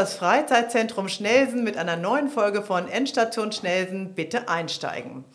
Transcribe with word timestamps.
das 0.00 0.14
Freizeitzentrum 0.14 1.10
Schnelsen 1.10 1.62
mit 1.62 1.76
einer 1.76 1.96
neuen 1.96 2.30
Folge 2.30 2.62
von 2.62 2.88
Endstation 2.88 3.52
Schnelsen. 3.52 4.14
Bitte 4.14 4.48
einsteigen. 4.48 5.26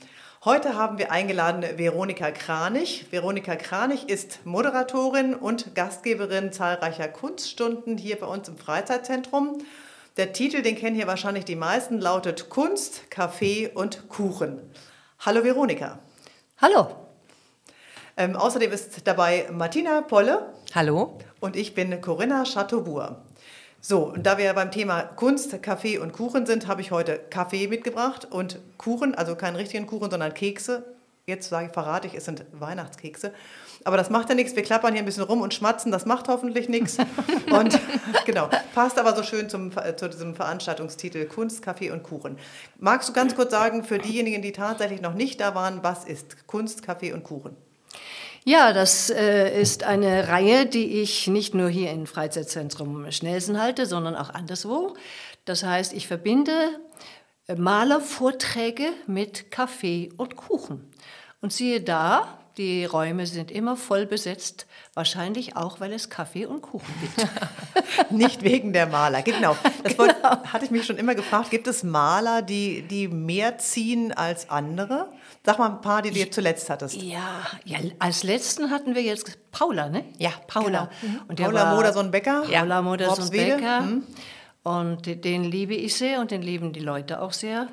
Heute 0.44 0.74
haben 0.74 0.98
wir 0.98 1.12
eingeladen 1.12 1.64
Veronika 1.78 2.32
Kranich. 2.32 3.06
Veronika 3.12 3.58
Kranich 3.58 4.10
ist 4.10 4.44
Moderatorin 4.44 5.36
und 5.36 5.76
Gastgeberin 5.76 6.52
zahlreicher 6.52 7.08
Kunststunden 7.08 8.00
hier 8.00 8.16
bei 8.16 8.26
uns 8.26 8.48
im 8.48 8.58
Freizeitzentrum. 8.58 9.60
Der 10.18 10.34
Titel, 10.34 10.64
den 10.64 10.76
kennen 10.76 10.96
hier 10.96 11.06
wahrscheinlich 11.06 11.46
die 11.46 11.56
meisten, 11.56 12.02
lautet 12.02 12.50
Kunst, 12.50 13.12
Kaffee 13.12 13.70
und 13.72 14.10
Kuchen. 14.10 14.64
Hallo 15.20 15.44
Veronika. 15.44 16.00
Hallo. 16.60 16.88
Ähm, 18.18 18.36
außerdem 18.36 18.72
ist 18.72 19.06
dabei 19.06 19.48
Martina 19.52 20.02
Polle. 20.02 20.56
Hallo. 20.74 21.20
Und 21.40 21.56
ich 21.56 21.76
bin 21.76 22.02
Corinna 22.02 22.46
Chateaubourg. 22.46 23.18
So, 23.88 24.00
und 24.00 24.26
da 24.26 24.40
wir 24.40 24.52
beim 24.56 24.72
Thema 24.72 25.04
Kunst, 25.04 25.62
Kaffee 25.62 26.00
und 26.00 26.12
Kuchen 26.12 26.48
sind, 26.48 26.66
habe 26.66 26.82
ich 26.82 26.90
heute 26.90 27.20
Kaffee 27.30 27.68
mitgebracht 27.68 28.26
und 28.28 28.58
Kuchen, 28.80 29.14
also 29.14 29.36
keinen 29.36 29.56
richtigen 29.56 29.86
Kuchen, 29.86 30.10
sondern 30.10 30.34
Kekse. 30.34 30.84
Jetzt 31.28 31.50
sage 31.50 31.68
ich, 31.68 31.72
verrate 31.72 32.08
ich, 32.08 32.16
es 32.16 32.26
sind 32.26 32.46
Weihnachtskekse. 32.52 33.32
Aber 33.84 33.96
das 33.96 34.10
macht 34.10 34.30
ja 34.30 34.34
nichts. 34.34 34.56
Wir 34.56 34.64
klappern 34.64 34.94
hier 34.94 35.04
ein 35.04 35.06
bisschen 35.06 35.22
rum 35.22 35.42
und 35.42 35.54
schmatzen. 35.54 35.92
Das 35.92 36.08
macht 36.08 36.28
hoffentlich 36.30 36.68
nichts. 36.68 36.98
Und 37.52 37.80
genau, 38.26 38.50
passt 38.74 38.98
aber 38.98 39.16
so 39.16 39.22
schön 39.22 39.50
zum, 39.50 39.72
zu 39.98 40.10
diesem 40.10 40.34
Veranstaltungstitel 40.34 41.26
Kunst, 41.26 41.62
Kaffee 41.62 41.92
und 41.92 42.02
Kuchen. 42.02 42.40
Magst 42.80 43.10
du 43.10 43.14
ganz 43.14 43.36
kurz 43.36 43.52
sagen, 43.52 43.84
für 43.84 44.00
diejenigen, 44.00 44.42
die 44.42 44.52
tatsächlich 44.52 45.02
noch 45.02 45.14
nicht 45.14 45.40
da 45.40 45.54
waren, 45.54 45.84
was 45.84 46.06
ist 46.06 46.48
Kunst, 46.48 46.82
Kaffee 46.82 47.14
und 47.14 47.24
Kuchen? 47.24 47.56
Ja, 48.48 48.74
das 48.74 49.10
äh, 49.10 49.60
ist 49.60 49.84
eine 49.84 50.28
Reihe, 50.28 50.68
die 50.68 51.02
ich 51.02 51.26
nicht 51.26 51.56
nur 51.56 51.68
hier 51.68 51.90
im 51.90 52.06
Freizeitzentrum 52.06 53.12
Schnelsen 53.12 53.60
halte, 53.60 53.88
sondern 53.88 54.16
auch 54.16 54.30
anderswo. 54.30 54.96
Das 55.46 55.64
heißt, 55.64 55.94
ich 55.94 56.06
verbinde 56.06 56.52
äh, 57.48 57.56
Malervorträge 57.56 58.90
mit 59.08 59.50
Kaffee 59.50 60.12
und 60.18 60.36
Kuchen. 60.36 60.92
Und 61.42 61.54
siehe 61.54 61.82
da, 61.82 62.38
die 62.58 62.86
Räume 62.86 63.28
sind 63.28 63.52
immer 63.52 63.76
voll 63.76 64.06
besetzt, 64.06 64.66
wahrscheinlich 64.94 65.56
auch, 65.56 65.80
weil 65.80 65.92
es 65.94 66.10
Kaffee 66.10 66.46
und 66.46 66.62
Kuchen 66.62 66.94
gibt. 67.02 68.12
Nicht 68.12 68.44
wegen 68.44 68.74
der 68.74 68.88
Maler, 68.88 69.22
genau. 69.22 69.58
Das 69.84 69.98
genau. 69.98 70.14
hatte 70.14 70.66
ich 70.66 70.72
mich 70.72 70.86
schon 70.86 70.98
immer 70.98 71.16
gefragt. 71.16 71.50
Gibt 71.52 71.68
es 71.68 71.84
Maler, 71.84 72.42
die, 72.42 72.82
die 72.84 73.08
mehr 73.08 73.58
ziehen 73.58 74.12
als 74.12 74.50
andere? 74.50 75.10
Sag 75.46 75.60
mal 75.60 75.70
ein 75.70 75.82
paar, 75.82 76.02
die 76.02 76.12
du 76.12 76.30
zuletzt 76.30 76.70
hattest. 76.70 76.96
Ja, 77.02 77.42
ja, 77.66 77.78
als 78.00 78.24
letzten 78.24 78.72
hatten 78.72 78.96
wir 78.96 79.04
jetzt 79.04 79.38
Paula, 79.52 79.90
ne? 79.90 80.04
Ja, 80.18 80.32
Paula. 80.48 80.90
Genau. 81.02 81.14
Mhm. 81.14 81.22
Und 81.28 81.42
Paula 81.42 81.76
Modersohn-Becker. 81.76 82.46
Ja. 82.50 82.60
Paula 82.62 82.82
Modersohn-Becker. 82.82 83.82
Mhm. 83.82 84.04
Und 84.64 85.24
den 85.24 85.44
liebe 85.44 85.76
ich 85.76 85.96
sehr 85.96 86.20
und 86.20 86.32
den 86.32 86.42
lieben 86.42 86.74
die 86.74 86.80
Leute 86.80 87.22
auch 87.22 87.34
sehr, 87.34 87.68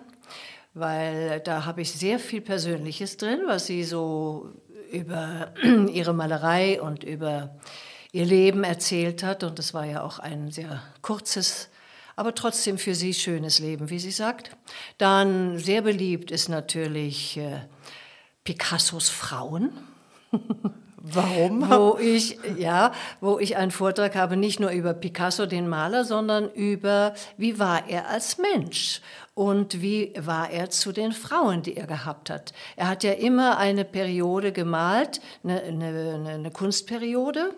weil 0.75 1.41
da 1.41 1.65
habe 1.65 1.81
ich 1.81 1.91
sehr 1.91 2.19
viel 2.19 2.43
Persönliches 2.43 3.17
drin, 3.17 3.41
was 3.47 3.65
sie 3.65 3.83
so 3.83 4.51
über 4.93 5.53
ihre 5.93 6.15
Malerei 6.15 6.81
und 6.81 7.03
über 7.03 7.57
ihr 8.13 8.27
Leben 8.27 8.63
erzählt 8.63 9.23
hat. 9.23 9.43
Und 9.43 9.59
das 9.59 9.75
war 9.75 9.87
ja 9.87 10.03
auch 10.03 10.19
ein 10.19 10.51
sehr 10.51 10.83
kurzes 11.01 11.69
aber 12.17 12.35
trotzdem 12.35 12.79
für 12.79 12.95
sie 12.95 13.15
schönes 13.15 13.59
Leben, 13.59 13.91
wie 13.91 13.99
sie 13.99 14.11
sagt. 14.11 14.57
Dann 14.99 15.59
sehr 15.59 15.83
beliebt 15.83 16.31
ist 16.31 16.49
natürlich 16.49 17.39
äh, 17.39 17.61
Picassos 18.45 19.09
Frauen. 19.09 19.73
Warum? 21.05 21.69
wo 21.69 21.99
ich, 21.99 22.39
ja, 22.57 22.93
wo 23.21 23.41
ich 23.41 23.57
einen 23.57 23.73
Vortrag 23.73 24.15
habe, 24.15 24.37
nicht 24.37 24.61
nur 24.61 24.71
über 24.71 24.95
Picasso, 24.95 25.47
den 25.47 25.69
Maler, 25.69 26.05
sondern 26.05 26.49
über, 26.53 27.15
wie 27.37 27.59
war 27.59 27.89
er 27.89 28.09
als 28.09 28.39
Mensch 28.39 29.01
und 29.35 29.81
wie 29.81 30.13
war 30.19 30.51
er 30.51 30.71
zu 30.71 30.93
den 30.93 31.13
Frauen, 31.13 31.63
die 31.63 31.77
er 31.77 31.87
gehabt 31.87 32.29
hat. 32.29 32.53
Er 32.77 32.89
hat 32.89 33.03
ja 33.03 33.13
immer 33.13 33.57
eine 33.57 33.85
Periode 33.85 34.53
gemalt, 34.53 35.21
eine, 35.43 35.63
eine, 35.63 36.25
eine 36.29 36.51
Kunstperiode, 36.51 37.55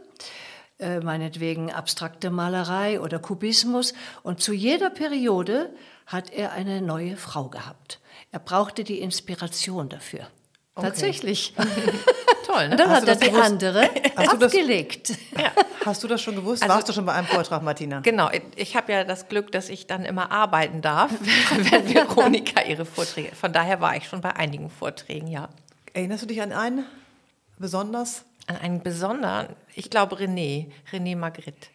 äh, 0.79 1.01
meinetwegen 1.01 1.73
abstrakte 1.73 2.31
Malerei 2.31 3.01
oder 3.01 3.19
Kubismus. 3.19 3.93
Und 4.23 4.41
zu 4.41 4.53
jeder 4.53 4.91
Periode 4.91 5.71
hat 6.07 6.33
er 6.33 6.53
eine 6.53 6.81
neue 6.81 7.17
Frau 7.17 7.49
gehabt. 7.49 8.01
Er 8.31 8.39
brauchte 8.39 8.85
die 8.85 9.01
Inspiration 9.01 9.89
dafür. 9.89 10.29
Okay. 10.75 10.89
Tatsächlich. 10.89 11.55
Toll, 12.55 12.69
ne? 12.69 12.73
Und 12.73 12.81
dann 12.81 12.91
Hast 12.91 13.03
hat 13.03 13.09
er 13.09 13.17
die 13.17 13.27
gewusst? 13.27 13.45
andere 13.45 13.91
abgelegt. 14.17 15.13
Ja. 15.37 15.53
Hast 15.85 16.03
du 16.03 16.09
das 16.09 16.23
schon 16.23 16.37
gewusst? 16.37 16.63
Also, 16.63 16.75
Warst 16.75 16.89
du 16.89 16.93
schon 16.93 17.05
bei 17.05 17.13
einem 17.13 17.27
Vortrag, 17.27 17.63
Martina? 17.63 18.01
Genau. 18.01 18.31
Ich 18.57 18.77
habe 18.77 18.93
ja 18.93 19.05
das 19.05 19.29
Glück, 19.29 19.53
dass 19.53 19.69
ich 19.69 19.87
dann 19.87 20.05
immer 20.05 20.31
arbeiten 20.31 20.81
darf, 20.81 21.11
wenn 21.71 21.93
Veronika 21.93 22.63
ihre 22.63 22.85
Vorträge. 22.85 23.35
Von 23.35 23.53
daher 23.53 23.81
war 23.81 23.97
ich 23.97 24.07
schon 24.07 24.21
bei 24.21 24.35
einigen 24.37 24.71
Vorträgen, 24.71 25.29
ja. 25.29 25.49
Erinnerst 25.93 26.23
du 26.23 26.27
dich 26.27 26.41
an 26.43 26.53
einen 26.53 26.85
besonders? 27.59 28.25
An 28.47 28.57
einen 28.57 28.83
besonderen, 28.83 29.49
ich 29.75 29.91
glaube 29.91 30.17
René, 30.17 30.67
René 30.93 31.17
Magritte. 31.17 31.69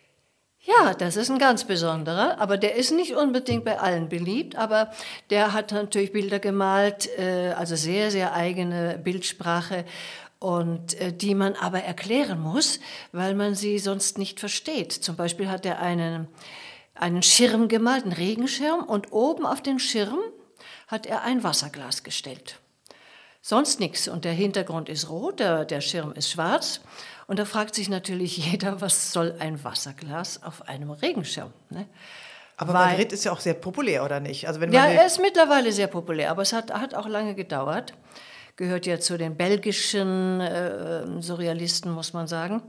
Ja, 0.62 0.94
das 0.94 1.16
ist 1.16 1.32
ein 1.32 1.40
ganz 1.40 1.64
besonderer, 1.64 2.36
aber 2.40 2.58
der 2.58 2.76
ist 2.76 2.92
nicht 2.92 3.16
unbedingt 3.16 3.64
bei 3.64 3.80
allen 3.80 4.10
beliebt, 4.10 4.56
aber 4.58 4.92
der 5.30 5.54
hat 5.54 5.72
natürlich 5.72 6.12
Bilder 6.12 6.40
gemalt, 6.40 7.10
äh, 7.18 7.54
also 7.58 7.76
sehr, 7.76 8.12
sehr 8.12 8.34
eigene 8.34 9.00
Bildsprache 9.02 9.86
und 10.40 11.00
äh, 11.00 11.14
die 11.14 11.36
man 11.36 11.56
aber 11.56 11.84
erklären 11.84 12.40
muss, 12.40 12.80
weil 13.12 13.36
man 13.36 13.56
sie 13.56 13.80
sonst 13.80 14.18
nicht 14.18 14.40
versteht. 14.40 14.92
Zum 14.92 15.16
Beispiel 15.16 15.50
hat 15.50 15.66
er 15.66 15.80
einen, 15.80 16.28
einen 16.96 17.24
Schirm 17.24 17.68
gemalt, 17.68 18.04
einen 18.04 18.14
Regenschirm, 18.14 18.84
und 18.84 19.12
oben 19.12 19.46
auf 19.46 19.62
den 19.62 19.80
Schirm 19.80 20.20
hat 20.88 21.06
er 21.06 21.24
ein 21.24 21.44
Wasserglas 21.44 22.04
gestellt 22.04 22.60
sonst 23.42 23.80
nichts. 23.80 24.08
Und 24.08 24.26
der 24.26 24.34
Hintergrund 24.34 24.90
ist 24.90 25.10
rot, 25.10 25.40
der, 25.40 25.66
der 25.66 25.82
Schirm 25.82 26.12
ist 26.14 26.30
schwarz. 26.30 26.82
Und 27.28 27.40
da 27.40 27.46
fragt 27.46 27.76
sich 27.76 27.90
natürlich 27.90 28.38
jeder, 28.52 28.82
was 28.82 29.12
soll 29.12 29.36
ein 29.40 29.64
Wasserglas 29.64 30.44
auf 30.44 30.68
einem 30.68 30.92
Regenschirm? 30.92 31.54
Ne? 31.70 31.88
Aber 32.58 32.74
Weil, 32.74 32.92
Magritte 32.92 33.16
ist 33.16 33.24
ja 33.24 33.32
auch 33.32 33.40
sehr 33.40 33.54
populär, 33.54 34.04
oder 34.04 34.20
nicht? 34.20 34.48
Also 34.48 34.60
wenn 34.60 34.72
ja, 34.72 34.86
er 34.86 35.06
ist 35.06 35.22
mittlerweile 35.22 35.72
sehr 35.72 35.88
populär, 35.88 36.30
aber 36.32 36.42
es 36.42 36.52
hat, 36.52 36.74
hat 36.74 36.94
auch 36.94 37.08
lange 37.08 37.34
gedauert. 37.34 37.94
Gehört 38.60 38.86
ja 38.86 39.00
zu 39.00 39.18
den 39.18 39.38
belgischen 39.38 40.42
äh, 40.42 41.22
Surrealisten, 41.22 41.94
muss 41.94 42.12
man 42.12 42.28
sagen. 42.28 42.62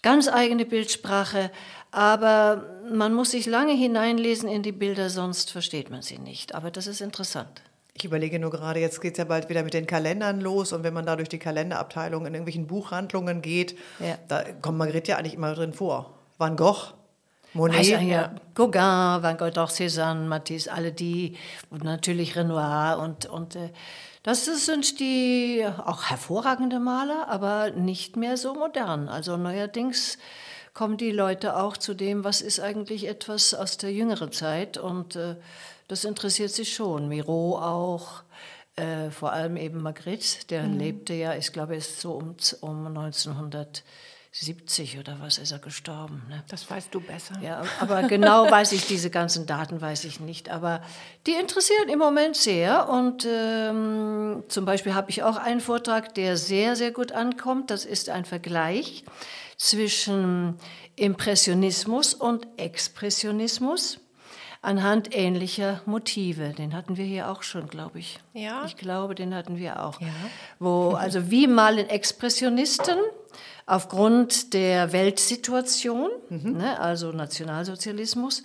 Ganz 0.00 0.28
eigene 0.28 0.64
Bildsprache, 0.64 1.50
aber 1.90 2.84
man 2.88 3.12
muss 3.14 3.32
sich 3.32 3.46
lange 3.46 3.72
hineinlesen 3.72 4.48
in 4.48 4.62
die 4.62 4.70
Bilder, 4.70 5.10
sonst 5.10 5.50
versteht 5.50 5.90
man 5.90 6.02
sie 6.02 6.20
nicht. 6.20 6.54
Aber 6.54 6.70
das 6.70 6.86
ist 6.86 7.00
interessant. 7.00 7.62
Ich 7.94 8.04
überlege 8.04 8.38
nur 8.38 8.52
gerade, 8.52 8.78
jetzt 8.78 9.00
geht 9.00 9.14
es 9.14 9.18
ja 9.18 9.24
bald 9.24 9.48
wieder 9.48 9.64
mit 9.64 9.74
den 9.74 9.88
Kalendern 9.88 10.40
los 10.40 10.72
und 10.72 10.84
wenn 10.84 10.94
man 10.94 11.04
da 11.04 11.16
durch 11.16 11.28
die 11.28 11.40
Kalenderabteilung 11.40 12.24
in 12.24 12.34
irgendwelchen 12.34 12.68
Buchhandlungen 12.68 13.42
geht, 13.42 13.76
ja. 13.98 14.16
da 14.28 14.44
kommt 14.62 14.78
Margrethe 14.78 15.10
ja 15.10 15.16
eigentlich 15.16 15.34
immer 15.34 15.52
drin 15.52 15.72
vor. 15.72 16.14
Van 16.38 16.54
Gogh, 16.54 16.92
Monet. 17.54 17.86
Ja, 17.86 17.98
ja. 17.98 18.36
Gauguin, 18.54 19.20
Van 19.24 19.36
Gogh, 19.36 19.58
auch 19.58 19.70
Cézanne, 19.70 20.28
Matisse, 20.28 20.72
alle 20.72 20.92
die 20.92 21.36
und 21.70 21.82
natürlich 21.82 22.36
Renoir 22.36 23.00
und, 23.02 23.26
und 23.26 23.56
äh, 23.56 23.70
das 24.22 24.44
sind 24.44 25.00
die 25.00 25.66
auch 25.84 26.04
hervorragende 26.04 26.80
Maler, 26.80 27.28
aber 27.28 27.70
nicht 27.70 28.16
mehr 28.16 28.36
so 28.36 28.54
modern. 28.54 29.08
Also 29.08 29.36
neuerdings 29.36 30.18
kommen 30.74 30.96
die 30.96 31.10
Leute 31.10 31.56
auch 31.56 31.76
zu 31.76 31.94
dem, 31.94 32.24
was 32.24 32.40
ist 32.40 32.60
eigentlich 32.60 33.08
etwas 33.08 33.54
aus 33.54 33.78
der 33.78 33.92
jüngeren 33.92 34.32
Zeit 34.32 34.78
und 34.78 35.16
äh, 35.16 35.36
das 35.88 36.04
interessiert 36.04 36.50
sie 36.50 36.66
schon. 36.66 37.08
Miro 37.08 37.58
auch, 37.58 38.22
äh, 38.76 39.10
vor 39.10 39.32
allem 39.32 39.56
eben 39.56 39.82
Magritte, 39.82 40.46
der 40.50 40.62
mhm. 40.64 40.78
lebte 40.78 41.14
ja, 41.14 41.34
ich 41.34 41.52
glaube, 41.52 41.76
ist 41.76 42.00
so 42.00 42.12
um, 42.12 42.36
um 42.60 42.92
1970 44.34 44.98
oder 44.98 45.16
was 45.20 45.38
ist 45.38 45.52
er 45.52 45.58
gestorben. 45.58 46.22
Ne? 46.28 46.44
Das 46.48 46.70
weißt 46.70 46.94
du 46.94 47.00
besser. 47.00 47.34
Ja, 47.40 47.62
aber 47.80 48.02
genau 48.02 48.50
weiß 48.50 48.72
ich 48.72 48.86
diese 48.86 49.08
ganzen 49.08 49.46
Daten 49.46 49.80
weiß 49.80 50.04
ich 50.04 50.20
nicht. 50.20 50.50
Aber 50.50 50.82
die 51.26 51.32
interessieren 51.32 51.88
im 51.88 51.98
Moment 51.98 52.36
sehr. 52.36 52.90
Und 52.90 53.26
ähm, 53.26 54.44
zum 54.48 54.66
Beispiel 54.66 54.94
habe 54.94 55.10
ich 55.10 55.22
auch 55.22 55.36
einen 55.36 55.60
Vortrag, 55.60 56.14
der 56.14 56.36
sehr, 56.36 56.76
sehr 56.76 56.92
gut 56.92 57.12
ankommt. 57.12 57.70
Das 57.70 57.86
ist 57.86 58.10
ein 58.10 58.26
Vergleich 58.26 59.04
zwischen 59.56 60.58
Impressionismus 60.94 62.12
und 62.12 62.46
Expressionismus 62.58 63.98
anhand 64.60 65.16
ähnlicher 65.16 65.80
Motive. 65.86 66.50
Den 66.50 66.74
hatten 66.74 66.96
wir 66.96 67.04
hier 67.04 67.30
auch 67.30 67.42
schon, 67.42 67.68
glaube 67.68 67.98
ich. 68.00 68.18
Ja. 68.34 68.64
Ich 68.66 68.76
glaube, 68.76 69.14
den 69.14 69.34
hatten 69.34 69.56
wir 69.56 69.82
auch. 69.82 70.00
Ja. 70.00 70.08
Wo, 70.58 70.90
also 70.90 71.30
wie 71.30 71.46
malen 71.46 71.88
Expressionisten 71.88 72.98
aufgrund 73.68 74.54
der 74.54 74.92
Weltsituation, 74.92 76.10
mhm. 76.30 76.56
ne, 76.56 76.80
also 76.80 77.12
Nationalsozialismus, 77.12 78.42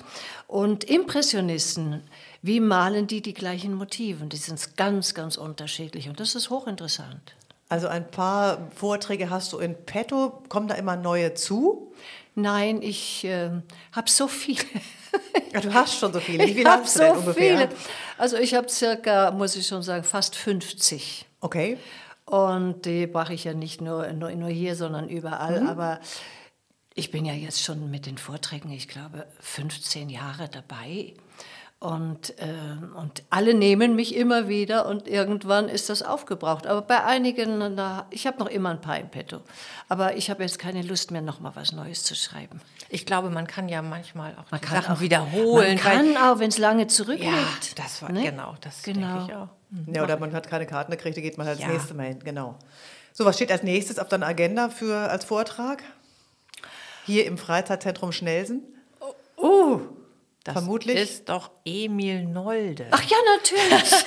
und 0.47 0.83
Impressionisten, 0.83 2.03
wie 2.41 2.59
malen 2.59 3.07
die 3.07 3.21
die 3.21 3.33
gleichen 3.33 3.73
Motive? 3.73 4.25
Die 4.25 4.37
sind 4.37 4.75
ganz, 4.75 5.13
ganz 5.13 5.37
unterschiedlich 5.37 6.09
und 6.09 6.19
das 6.19 6.35
ist 6.35 6.49
hochinteressant. 6.49 7.35
Also 7.69 7.87
ein 7.87 8.09
paar 8.11 8.69
Vorträge 8.75 9.29
hast 9.29 9.53
du 9.53 9.59
in 9.59 9.75
petto. 9.85 10.43
Kommen 10.49 10.67
da 10.67 10.75
immer 10.75 10.95
neue 10.97 11.33
zu? 11.33 11.93
Nein, 12.35 12.81
ich 12.81 13.23
äh, 13.23 13.49
habe 13.93 14.09
so 14.09 14.27
viele. 14.27 14.63
Ja, 15.53 15.61
du 15.61 15.73
hast 15.73 15.97
schon 15.97 16.11
so 16.11 16.19
viele. 16.19 16.43
Wie 16.45 16.49
Ich 16.49 16.55
viele 16.57 16.69
habe 16.69 16.83
hast 16.83 16.95
du 16.95 16.99
denn 16.99 17.13
so 17.13 17.19
ungefähr? 17.19 17.57
viele. 17.57 17.69
Also 18.17 18.37
ich 18.37 18.55
habe 18.55 18.67
circa, 18.67 19.31
muss 19.31 19.55
ich 19.55 19.65
schon 19.67 19.83
sagen, 19.83 20.03
fast 20.03 20.35
50. 20.35 21.25
Okay. 21.39 21.77
Und 22.33 22.87
die 22.87 23.05
mache 23.05 23.35
ich 23.35 23.43
ja 23.43 23.53
nicht 23.53 23.79
nur, 23.79 24.11
nur, 24.11 24.31
nur 24.31 24.49
hier, 24.49 24.75
sondern 24.75 25.07
überall. 25.07 25.61
Mhm. 25.61 25.69
Aber 25.69 25.99
ich 26.95 27.11
bin 27.11 27.25
ja 27.25 27.33
jetzt 27.33 27.61
schon 27.61 27.91
mit 27.91 28.07
den 28.07 28.17
Vorträgen, 28.17 28.71
ich 28.71 28.87
glaube, 28.87 29.27
15 29.39 30.09
Jahre 30.09 30.49
dabei. 30.49 31.13
Und, 31.77 32.33
ähm, 32.39 32.95
und 32.95 33.21
alle 33.29 33.53
nehmen 33.53 33.95
mich 33.95 34.15
immer 34.15 34.47
wieder 34.47 34.87
und 34.87 35.07
irgendwann 35.07 35.69
ist 35.69 35.91
das 35.91 36.01
aufgebraucht. 36.01 36.65
Aber 36.65 36.81
bei 36.81 37.03
einigen, 37.03 37.75
na, 37.75 38.07
ich 38.09 38.25
habe 38.25 38.39
noch 38.39 38.47
immer 38.47 38.71
ein 38.71 38.81
paar 38.81 38.97
im 38.97 39.09
Petto. 39.09 39.41
Aber 39.87 40.15
ich 40.15 40.31
habe 40.31 40.41
jetzt 40.41 40.57
keine 40.57 40.81
Lust 40.81 41.11
mehr, 41.11 41.21
noch 41.21 41.39
mal 41.39 41.51
was 41.55 41.71
Neues 41.71 42.01
zu 42.01 42.15
schreiben. 42.15 42.61
Ich 42.89 43.05
glaube, 43.05 43.29
man 43.29 43.45
kann 43.45 43.69
ja 43.69 43.83
manchmal 43.83 44.35
auch 44.37 44.49
Man 44.49 44.59
Sachen 44.61 44.95
auch 44.95 45.01
wiederholen. 45.01 45.75
Man 45.75 45.77
kann 45.77 46.17
auch, 46.17 46.39
wenn 46.39 46.49
es 46.49 46.57
lange 46.57 46.87
zurückliegt. 46.87 47.31
ja, 47.31 47.83
das 47.83 48.01
war 48.01 48.11
ne? 48.11 48.23
genau, 48.23 48.55
das 48.61 48.81
Genau. 48.81 49.17
denke 49.17 49.31
ich 49.31 49.35
auch. 49.37 49.49
Ja, 49.93 50.03
oder 50.03 50.17
man 50.19 50.33
hat 50.33 50.47
keine 50.47 50.65
Karten 50.65 50.91
gekriegt, 50.91 51.17
da 51.17 51.21
geht 51.21 51.37
man 51.37 51.47
halt 51.47 51.59
Ja. 51.59 51.67
das 51.67 51.73
nächste 51.75 51.93
Mal 51.93 52.07
hin. 52.07 52.19
Genau. 52.23 52.57
So, 53.11 53.25
was 53.25 53.35
steht 53.35 53.51
als 53.51 53.63
nächstes 53.63 53.99
auf 53.99 54.07
deiner 54.07 54.27
Agenda 54.27 54.69
für, 54.69 54.95
als 55.09 55.25
Vortrag? 55.25 55.83
Hier 57.05 57.25
im 57.25 57.37
Freizeitzentrum 57.37 58.11
Schnelsen? 58.11 58.61
Oh, 59.35 59.81
Das 60.43 60.53
Vermutlich. 60.53 60.97
ist 60.97 61.29
doch 61.29 61.51
Emil 61.63 62.25
Nolde. 62.25 62.87
Ach 62.91 63.01
ja, 63.01 63.15
natürlich. 63.37 63.91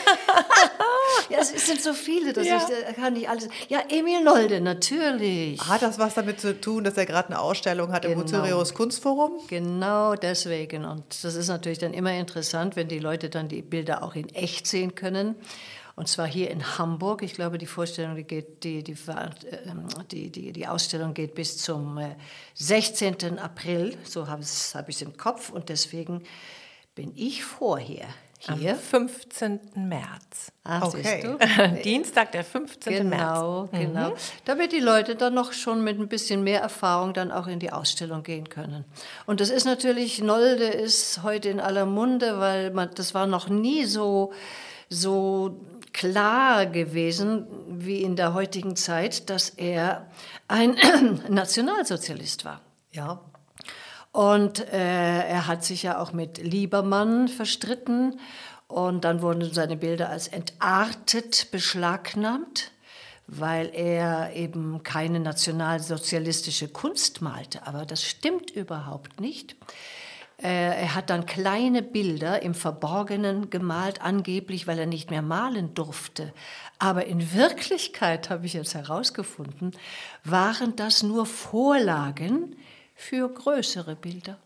ja, 1.31 1.39
es 1.39 1.67
sind 1.67 1.81
so 1.81 1.95
viele, 1.95 2.35
dass 2.35 2.47
Ja. 2.47 2.59
ich 2.59 2.89
äh, 2.91 2.93
kann 2.93 3.15
nicht 3.15 3.29
alles. 3.29 3.49
Ja, 3.69 3.81
Emil 3.89 4.23
Nolde, 4.23 4.61
natürlich. 4.61 5.59
Hat 5.63 5.81
das 5.81 5.99
was 5.99 6.13
damit 6.13 6.39
zu 6.41 6.61
tun, 6.61 6.85
dass 6.85 6.99
er 6.99 7.07
gerade 7.07 7.29
eine 7.29 7.41
Ausstellung 7.41 7.91
hat 7.91 8.05
im 8.05 8.11
Genau. 8.11 8.23
Bucerius 8.25 8.75
Kunstforum? 8.75 9.33
Genau 9.49 10.15
deswegen. 10.15 10.85
Und 10.85 11.05
das 11.25 11.35
ist 11.35 11.49
natürlich 11.49 11.79
dann 11.79 11.95
immer 11.95 12.13
interessant, 12.13 12.77
wenn 12.77 12.89
die 12.89 12.99
Leute 12.99 13.31
dann 13.31 13.49
die 13.49 13.63
Bilder 13.63 14.03
auch 14.03 14.15
in 14.15 14.29
echt 14.35 14.67
sehen 14.67 14.95
können. 14.95 15.37
Und 15.97 16.09
zwar 16.09 16.27
hier 16.27 16.51
in 16.51 16.79
Hamburg. 16.79 17.23
Ich 17.23 17.33
glaube, 17.33 17.57
die 17.57 17.67
Vorstellung, 17.67 18.17
die, 18.17 18.25
geht, 18.25 18.63
die, 18.65 18.85
die, 18.85 18.97
ähm, 19.67 19.89
die, 20.11 20.31
die, 20.31 20.53
die 20.53 20.67
Ausstellung 20.67 21.15
geht 21.15 21.35
bis 21.35 21.57
zum 21.57 21.97
äh, 21.97 22.17
16. 22.55 23.39
April. 23.39 23.97
So 24.05 24.29
habe 24.29 24.43
ich 24.43 24.97
es 24.97 25.03
im 25.03 25.17
Kopf. 25.17 25.49
Und 25.49 25.71
deswegen 25.71 26.23
bin 26.95 27.13
ich 27.17 27.45
vorher 27.45 28.05
Am 28.47 28.59
hier. 28.59 28.75
15. 28.77 29.59
März. 29.75 30.53
Ach, 30.65 30.83
Okay. 30.83 31.03
siehst 31.03 31.25
du? 31.25 31.83
Dienstag, 31.83 32.33
der 32.33 32.45
15. 32.45 33.09
März. 33.09 33.21
Genau, 33.21 33.69
genau. 33.73 34.15
Damit 34.45 34.73
die 34.73 34.81
Leute 34.81 35.17
dann 35.17 35.33
noch 35.33 35.55
schon 35.55 35.83
mit 35.83 35.99
ein 35.99 36.09
bisschen 36.09 36.45
mehr 36.45 36.61
Erfahrung 36.61 37.15
dann 37.15 37.33
auch 37.33 37.47
in 37.47 37.59
die 37.59 37.73
Ausstellung 37.73 38.23
gehen 38.23 38.51
können. 38.51 38.85
Und 39.25 39.41
das 39.41 39.49
ist 39.49 39.65
natürlich, 39.65 40.21
Nolde 40.21 40.67
ist 40.67 41.23
heute 41.23 41.49
in 41.49 41.59
aller 41.59 41.87
Munde, 41.87 42.39
weil 42.39 42.71
man, 42.71 42.91
das 42.95 43.15
war 43.15 43.27
noch 43.27 43.49
nie 43.49 43.87
so, 43.87 44.35
so 44.91 45.59
klar 45.97 46.67
gewesen 46.67 47.47
wie 47.69 48.03
in 48.03 48.17
der 48.17 48.35
heutigen 48.35 48.77
Zeit, 48.77 49.31
dass 49.31 49.49
er 49.49 50.07
ein 50.47 50.77
Nationalsozialist 51.29 52.45
war. 52.45 52.61
Ja. 52.93 53.21
Und 54.13 54.61
äh, 54.73 55.27
er 55.27 55.47
hat 55.47 55.65
sich 55.65 55.83
ja 55.85 55.99
auch 55.99 56.13
mit 56.13 56.37
Liebermann 56.39 57.29
verstritten. 57.29 58.21
Und 58.69 59.05
dann 59.05 59.23
wurden 59.23 59.53
seine 59.53 59.77
Bilder 59.77 60.11
als 60.11 60.29
entartet 60.29 61.49
beschlagnahmt, 61.51 62.73
weil 63.27 63.71
er 63.73 64.35
eben 64.35 64.83
keine 64.83 65.21
nationalsozialistische 65.21 66.69
Kunst 66.69 67.23
malte. 67.23 67.67
Aber 67.67 67.87
das 67.87 68.03
stimmt 68.05 68.51
überhaupt 68.51 69.21
nicht. 69.21 69.57
Äh, 70.43 70.49
er 70.83 70.95
hat 70.95 71.09
dann 71.09 71.25
kleine 71.25 71.81
Bilder 71.83 72.43
im 72.43 72.55
Verborgenen 72.55 73.49
gemalt, 73.49 74.03
angeblich, 74.03 74.67
weil 74.67 74.79
er 74.79 74.85
nicht 74.87 75.11
mehr 75.11 75.23
malen 75.23 75.73
durfte. 75.73 76.33
Aber 76.79 77.07
in 77.07 77.33
Wirklichkeit, 77.33 78.29
habe 78.29 78.45
ich 78.45 78.53
jetzt 78.53 78.75
herausgefunden, 78.75 79.71
waren 80.25 80.77
das 80.77 81.03
nur 81.03 81.25
Vorlagen 81.25 82.55
für 82.95 83.29
größere 83.31 83.97
Bilder. 83.97 84.37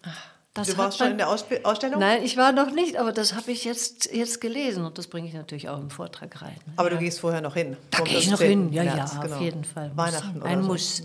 Das 0.55 0.69
Du 0.69 0.79
warst 0.79 0.99
schon 0.99 1.07
man- 1.07 1.13
in 1.13 1.19
der 1.19 1.29
Ausp- 1.29 1.65
Ausstellung? 1.65 1.99
Nein, 2.01 2.23
ich 2.23 2.37
war 2.37 2.53
noch 2.53 2.71
nicht, 2.73 2.97
aber 2.97 3.13
das 3.13 3.35
habe 3.35 3.51
ich 3.51 3.65
jetzt, 3.65 4.13
jetzt 4.13 4.41
gelesen 4.41 4.85
und 4.85 4.97
das 4.99 5.09
bringe 5.09 5.27
ich 5.29 5.35
natürlich 5.35 5.69
auch 5.69 5.79
im 5.79 5.91
Vortrag 5.91 6.41
rein. 6.43 6.57
Aber 6.77 6.91
du 6.91 6.99
gehst 6.99 7.19
vorher 7.21 7.41
noch 7.41 7.55
hin. 7.55 7.77
Da 7.91 8.01
gehe 8.03 8.19
ich 8.19 8.31
noch 8.31 8.39
15. 8.39 8.49
hin, 8.49 8.73
ja, 8.73 8.85
März, 8.85 9.15
ja, 9.15 9.23
genau. 9.23 9.37
auf 9.37 9.41
jeden 9.43 9.65
Fall. 9.65 9.89
Muss. 9.89 9.97
Weihnachten 9.97 10.37
oder 10.41 10.47
Ein 10.47 10.63
so. 10.63 10.69
Muss. 10.69 11.03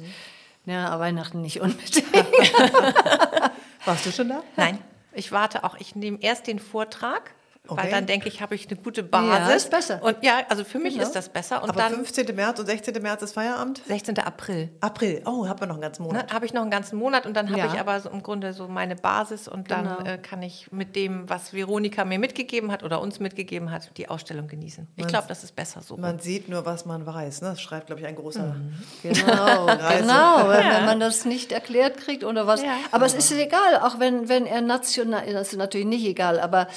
Ja, 0.68 0.90
aber 0.90 1.04
Weihnachten 1.06 1.42
nicht 1.42 1.62
unbedingt. 1.62 2.06
Warst 3.86 4.06
du 4.06 4.12
schon 4.12 4.30
da? 4.30 4.44
Nein, 4.56 4.80
ich 5.14 5.32
warte 5.32 5.64
auch. 5.64 5.76
Ich 5.78 5.96
nehme 5.96 6.18
erst 6.22 6.48
den 6.48 6.60
Vortrag, 6.60 7.32
Okay. 7.68 7.84
weil 7.84 7.92
dann 7.92 8.06
denke 8.06 8.28
ich, 8.28 8.42
habe 8.42 8.56
ich 8.56 8.68
eine 8.68 8.78
gute 8.80 9.04
Basis. 9.04 9.64
ist 9.66 9.72
besser. 9.72 10.02
Und 10.04 10.18
ja, 10.24 10.40
also 10.50 10.64
für 10.64 10.80
mich 10.80 10.94
Genau. 10.94 11.06
ist 11.06 11.14
das 11.16 11.30
besser. 11.30 11.64
Und 11.64 11.70
Aber 11.70 11.80
dann 11.82 11.94
15. 11.94 12.36
März 12.36 12.60
und 12.60 12.66
16. 12.66 13.02
März 13.02 13.22
ist 13.24 13.34
Feierabend? 13.34 13.82
16. 13.88 14.20
April. 14.20 14.70
April. 14.82 15.22
Oh, 15.26 15.48
hat 15.48 15.60
man 15.60 15.70
noch 15.70 15.76
einen 15.76 15.82
ganzen 15.82 16.04
Ne, 16.04 16.08
Monat. 16.10 16.34
habe 16.34 16.46
ich 16.46 16.54
noch 16.54 16.62
einen 16.62 16.72
ganzen 16.72 16.98
Monat 16.98 17.26
und 17.26 17.34
dann 17.36 17.50
habe 17.50 17.60
Ja. 17.60 17.74
ich 17.74 17.80
aber 17.80 18.00
so 18.00 18.10
im 18.10 18.24
Grunde 18.24 18.54
so 18.54 18.68
meine 18.68 18.96
Basis 18.96 19.48
und 19.48 19.72
dann 19.72 19.98
Genau. 19.98 20.10
äh, 20.10 20.18
kann 20.18 20.42
ich 20.42 20.72
mit 20.72 20.96
dem, 20.96 21.30
was 21.30 21.54
Veronika 21.54 22.06
mir 22.06 22.20
mitgegeben 22.20 22.72
hat 22.72 22.84
oder 22.84 23.02
uns 23.02 23.20
mitgegeben 23.20 23.72
hat, 23.72 23.90
die 23.98 24.10
Ausstellung 24.10 24.48
genießen. 24.48 24.88
Ich 24.96 25.08
glaube, 25.08 25.26
das 25.28 25.44
ist 25.44 25.56
besser 25.56 25.82
so. 25.82 25.98
Man 25.98 26.20
sieht 26.20 26.50
nur, 26.50 26.66
was 26.66 26.86
man 26.86 27.06
weiß. 27.06 27.42
Ne? 27.42 27.50
Das 27.50 27.62
schreibt, 27.62 27.88
glaube 27.88 28.02
ich, 28.02 28.08
ein 28.08 28.16
großer. 28.16 28.44
Mhm. 28.44 28.74
Genau, 29.04 29.66
genau, 30.00 30.50
wenn, 30.50 30.70
wenn 30.70 30.86
man 30.86 31.00
das 31.00 31.26
nicht 31.26 31.52
erklärt 31.52 31.98
kriegt 31.98 32.24
oder 32.24 32.48
was. 32.48 32.62
Ja. 32.62 32.70
aber 32.92 33.06
es 33.06 33.14
ist 33.14 33.32
egal, 33.32 33.78
auch 33.82 34.00
wenn, 34.00 34.30
wenn 34.30 34.46
er 34.46 34.62
national, 34.62 35.32
das 35.32 35.52
ist 35.54 35.58
natürlich 35.58 35.86
nicht 35.88 36.06
egal, 36.06 36.40
aber 36.40 36.68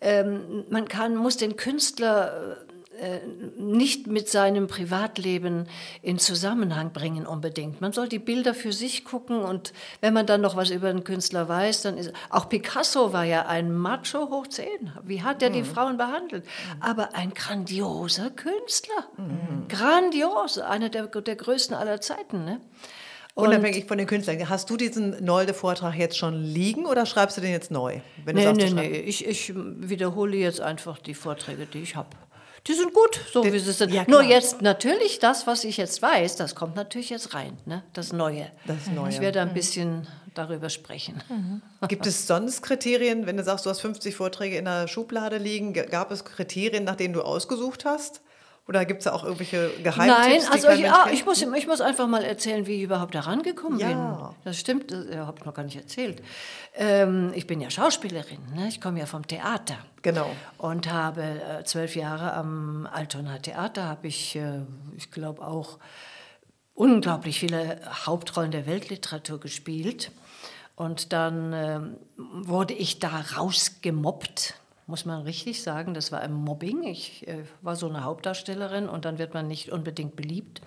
ähm, 0.00 0.33
man 0.70 0.88
kann, 0.88 1.16
muss 1.16 1.36
den 1.36 1.56
Künstler 1.56 2.56
äh, 3.00 3.18
nicht 3.58 4.06
mit 4.06 4.28
seinem 4.28 4.68
Privatleben 4.68 5.66
in 6.00 6.18
Zusammenhang 6.20 6.92
bringen 6.92 7.26
unbedingt. 7.26 7.80
Man 7.80 7.92
soll 7.92 8.08
die 8.08 8.20
Bilder 8.20 8.54
für 8.54 8.72
sich 8.72 9.04
gucken 9.04 9.40
und 9.40 9.72
wenn 10.00 10.14
man 10.14 10.26
dann 10.26 10.40
noch 10.40 10.54
was 10.54 10.70
über 10.70 10.92
den 10.92 11.02
Künstler 11.02 11.48
weiß, 11.48 11.82
dann 11.82 11.98
ist 11.98 12.12
auch 12.30 12.48
Picasso 12.48 13.12
war 13.12 13.24
ja 13.24 13.46
ein 13.46 13.74
Macho 13.74 14.30
hoch 14.30 14.46
10. 14.46 14.66
Wie 15.02 15.22
hat 15.22 15.42
er 15.42 15.50
die 15.50 15.64
Frauen 15.64 15.96
behandelt? 15.96 16.44
Aber 16.78 17.14
ein 17.14 17.34
grandioser 17.34 18.30
Künstler. 18.30 19.08
Grandios, 19.68 20.58
einer 20.58 20.88
der, 20.88 21.06
der 21.06 21.36
größten 21.36 21.74
aller 21.74 22.00
Zeiten. 22.00 22.44
Ne? 22.44 22.60
Und 23.34 23.48
Unabhängig 23.48 23.86
von 23.86 23.98
den 23.98 24.06
Künstlern. 24.06 24.48
Hast 24.48 24.70
du 24.70 24.76
diesen 24.76 25.24
Nolde-Vortrag 25.24 25.96
jetzt 25.96 26.16
schon 26.16 26.40
liegen 26.40 26.86
oder 26.86 27.04
schreibst 27.04 27.36
du 27.36 27.40
den 27.40 27.50
jetzt 27.50 27.72
neu? 27.72 28.00
Wenn 28.24 28.36
du 28.36 28.52
nee, 28.52 28.70
nee, 28.70 28.98
ich, 29.00 29.26
ich 29.26 29.52
wiederhole 29.54 30.36
jetzt 30.36 30.60
einfach 30.60 30.98
die 30.98 31.14
Vorträge, 31.14 31.66
die 31.66 31.80
ich 31.80 31.96
habe. 31.96 32.10
Die 32.66 32.72
sind 32.72 32.94
gut, 32.94 33.20
so 33.32 33.44
wie 33.44 33.58
sie 33.58 33.72
sind. 33.72 33.92
ja, 33.92 34.04
Nur 34.06 34.22
jetzt 34.22 34.62
natürlich 34.62 35.18
das, 35.18 35.46
was 35.46 35.64
ich 35.64 35.76
jetzt 35.76 36.00
weiß, 36.00 36.36
das 36.36 36.54
kommt 36.54 36.76
natürlich 36.76 37.10
jetzt 37.10 37.34
rein, 37.34 37.58
ne? 37.66 37.82
das 37.92 38.12
Neue. 38.12 38.50
Das 38.66 38.86
Neue. 38.94 39.10
Ich 39.10 39.20
werde 39.20 39.42
ein 39.42 39.52
bisschen 39.52 40.06
darüber 40.34 40.70
sprechen. 40.70 41.22
Gibt 41.88 42.06
es 42.06 42.26
sonst 42.26 42.62
Kriterien, 42.62 43.26
wenn 43.26 43.36
du 43.36 43.44
sagst, 43.44 43.66
du 43.66 43.70
hast 43.70 43.80
50 43.80 44.14
Vorträge 44.14 44.56
in 44.56 44.64
der 44.64 44.88
Schublade 44.88 45.38
liegen, 45.38 45.72
gab 45.72 46.10
es 46.10 46.24
Kriterien, 46.24 46.84
nach 46.84 46.96
denen 46.96 47.14
du 47.14 47.22
ausgesucht 47.22 47.84
hast? 47.84 48.22
Oder 48.66 48.86
gibt 48.86 49.00
es 49.00 49.04
da 49.04 49.12
auch 49.12 49.24
irgendwelche 49.24 49.70
Geheimtipps? 49.82 50.44
Nein, 50.48 50.52
also 50.52 50.68
ich, 50.70 50.90
ah, 50.90 51.08
ich, 51.12 51.26
muss, 51.26 51.42
ich 51.42 51.66
muss 51.66 51.80
einfach 51.82 52.06
mal 52.06 52.24
erzählen, 52.24 52.66
wie 52.66 52.76
ich 52.76 52.82
überhaupt 52.82 53.14
da 53.14 53.20
rangekommen 53.20 53.78
Ja. 53.78 53.88
bin. 53.88 54.36
Das 54.44 54.58
stimmt, 54.58 54.90
das 54.90 55.04
äh, 55.06 55.18
habe 55.18 55.38
ich 55.38 55.44
noch 55.44 55.52
gar 55.52 55.64
nicht 55.64 55.76
erzählt. 55.76 56.22
Ähm, 56.74 57.32
ich 57.34 57.46
bin 57.46 57.60
ja 57.60 57.68
Schauspielerin, 57.68 58.38
ne? 58.54 58.68
ich 58.68 58.80
komme 58.80 59.00
ja 59.00 59.06
vom 59.06 59.26
Theater. 59.26 59.76
Genau. 60.00 60.30
Und 60.56 60.90
habe 60.90 61.22
äh, 61.22 61.64
zwölf 61.64 61.94
Jahre 61.94 62.32
am 62.32 62.88
Altonaer 62.90 63.42
Theater, 63.42 63.84
habe 63.84 64.06
ich, 64.06 64.34
äh, 64.36 64.62
ich 64.96 65.10
glaube 65.10 65.42
auch, 65.46 65.78
unglaublich 66.72 67.38
viele 67.40 67.80
Hauptrollen 68.06 68.50
der 68.50 68.66
Weltliteratur 68.66 69.40
gespielt. 69.40 70.10
Und 70.76 71.12
dann 71.12 71.52
ähm, 71.52 71.96
wurde 72.16 72.74
ich 72.74 72.98
da 72.98 73.24
rausgemobbt, 73.36 74.54
muss 74.86 75.04
man 75.04 75.22
richtig 75.22 75.62
sagen. 75.62 75.94
Das 75.94 76.12
war 76.12 76.20
ein 76.20 76.32
Mobbing. 76.32 76.84
Ich 76.84 77.26
äh, 77.26 77.44
war 77.62 77.76
so 77.76 77.88
eine 77.88 78.04
Hauptdarstellerin 78.04 78.88
und 78.88 79.04
dann 79.04 79.18
wird 79.18 79.34
man 79.34 79.48
nicht 79.48 79.70
unbedingt 79.72 80.16
beliebt. 80.16 80.60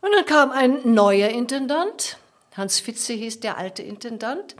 Und 0.00 0.10
dann 0.14 0.24
kam 0.24 0.50
ein 0.50 0.94
neuer 0.94 1.28
Intendant. 1.28 2.18
Hans 2.56 2.80
Fitze 2.80 3.12
hieß 3.12 3.40
der 3.40 3.58
alte 3.58 3.82
Intendant. 3.82 4.56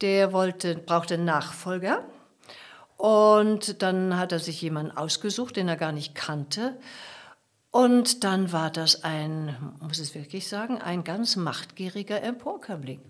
Der 0.00 0.32
wollte, 0.32 0.76
brauchte 0.76 1.14
einen 1.14 1.24
Nachfolger. 1.24 2.04
Und 2.96 3.82
dann 3.82 4.16
hat 4.16 4.32
er 4.32 4.38
sich 4.38 4.60
jemanden 4.62 4.96
ausgesucht, 4.96 5.56
den 5.56 5.68
er 5.68 5.76
gar 5.76 5.92
nicht 5.92 6.14
kannte. 6.14 6.78
Und 7.70 8.24
dann 8.24 8.52
war 8.52 8.70
das 8.70 9.04
ein, 9.04 9.54
muss 9.80 9.98
es 9.98 10.14
wirklich 10.14 10.48
sagen, 10.48 10.80
ein 10.80 11.04
ganz 11.04 11.36
machtgieriger 11.36 12.22
Emporkömmling. 12.22 13.00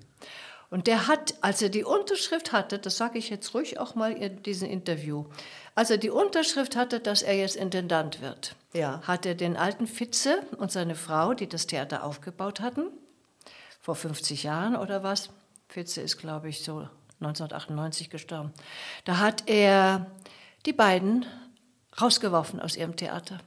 Und 0.70 0.87
der 0.88 1.06
hat, 1.06 1.35
als 1.42 1.62
er 1.62 1.68
die 1.68 1.85
Unterschrift 1.85 2.52
hatte, 2.52 2.78
das 2.78 2.96
sage 2.96 3.18
ich 3.18 3.30
jetzt 3.30 3.54
ruhig 3.54 3.78
auch 3.78 3.94
mal 3.94 4.12
in 4.12 4.42
diesem 4.42 4.68
Interview, 4.68 5.26
Als 5.75 5.90
er 5.90 5.99
die 5.99 6.08
Unterschrift 6.11 6.75
hatte, 6.75 7.00
dass 7.00 7.20
er 7.23 7.35
jetzt 7.37 7.54
Intendant 7.54 8.23
wird, 8.23 8.56
Ja. 8.73 9.02
hat 9.02 9.26
er 9.26 9.35
den 9.35 9.56
alten 9.58 9.87
Fitze 9.87 10.38
und 10.56 10.73
seine 10.73 10.94
Frau, 10.94 11.35
die 11.35 11.49
das 11.49 11.66
Theater 11.66 12.02
aufgebaut 12.02 12.61
hatten, 12.61 12.87
vor 13.80 13.94
50 13.94 14.42
Jahren 14.42 14.75
oder 14.75 15.02
was, 15.02 15.28
Fitze 15.68 16.00
ist, 16.00 16.16
glaube 16.16 16.49
ich, 16.49 16.64
so 16.64 16.88
1998 17.20 18.08
gestorben, 18.11 18.52
da 19.04 19.18
hat 19.18 19.44
er 19.49 20.06
die 20.64 20.73
beiden 20.73 21.26
rausgeworfen 22.00 22.58
aus 22.61 22.76
ihrem 22.76 22.96
Theater. 22.96 23.38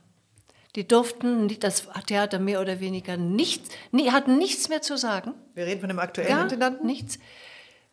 Die 0.80 0.88
durften 0.88 1.48
nicht- 1.48 1.62
das 1.66 1.90
Theater 2.08 2.40
mehr 2.40 2.62
oder 2.62 2.80
weniger 2.80 3.18
nichts, 3.18 3.68
nie, 3.92 4.12
hatten 4.12 4.38
nichts 4.38 4.70
mehr 4.70 4.82
zu 4.82 4.98
sagen. 4.98 5.34
Wir 5.54 5.66
reden 5.66 5.82
von 5.82 5.90
dem 5.90 6.00
aktuellen 6.00 6.30
Gar 6.30 6.44
Intendanten? 6.44 6.88
nichts. 6.88 7.20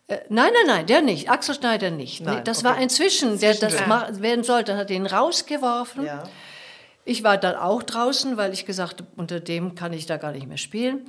Äh, 0.07 0.19
nein, 0.29 0.53
nein, 0.55 0.67
nein, 0.69 0.87
der 0.87 1.03
nicht. 1.03 1.29
Axel 1.29 1.57
Schneider 1.57 1.91
nicht. 1.91 2.21
Nein, 2.21 2.37
nee, 2.37 2.43
das 2.45 2.59
okay. 2.59 2.69
war 2.69 2.75
ein 2.77 2.89
Zwischen, 2.89 3.41
der 3.41 3.55
das 3.55 3.89
ma- 3.89 4.09
werden 4.21 4.45
sollte, 4.45 4.77
hat 4.77 4.89
ihn 4.91 5.05
rausgeworfen. 5.05 6.05
Ja. 6.07 6.23
Ich 7.05 7.25
war 7.25 7.39
dann 7.39 7.57
auch 7.57 7.83
draußen, 7.83 8.37
weil 8.37 8.53
ich 8.53 8.67
gesagt 8.67 9.01
habe, 9.01 9.11
unter 9.17 9.41
dem 9.41 9.75
kann 9.75 9.93
ich 9.93 10.07
da 10.07 10.17
gar 10.17 10.31
nicht 10.31 10.47
mehr 10.47 10.59
spielen. 10.59 11.07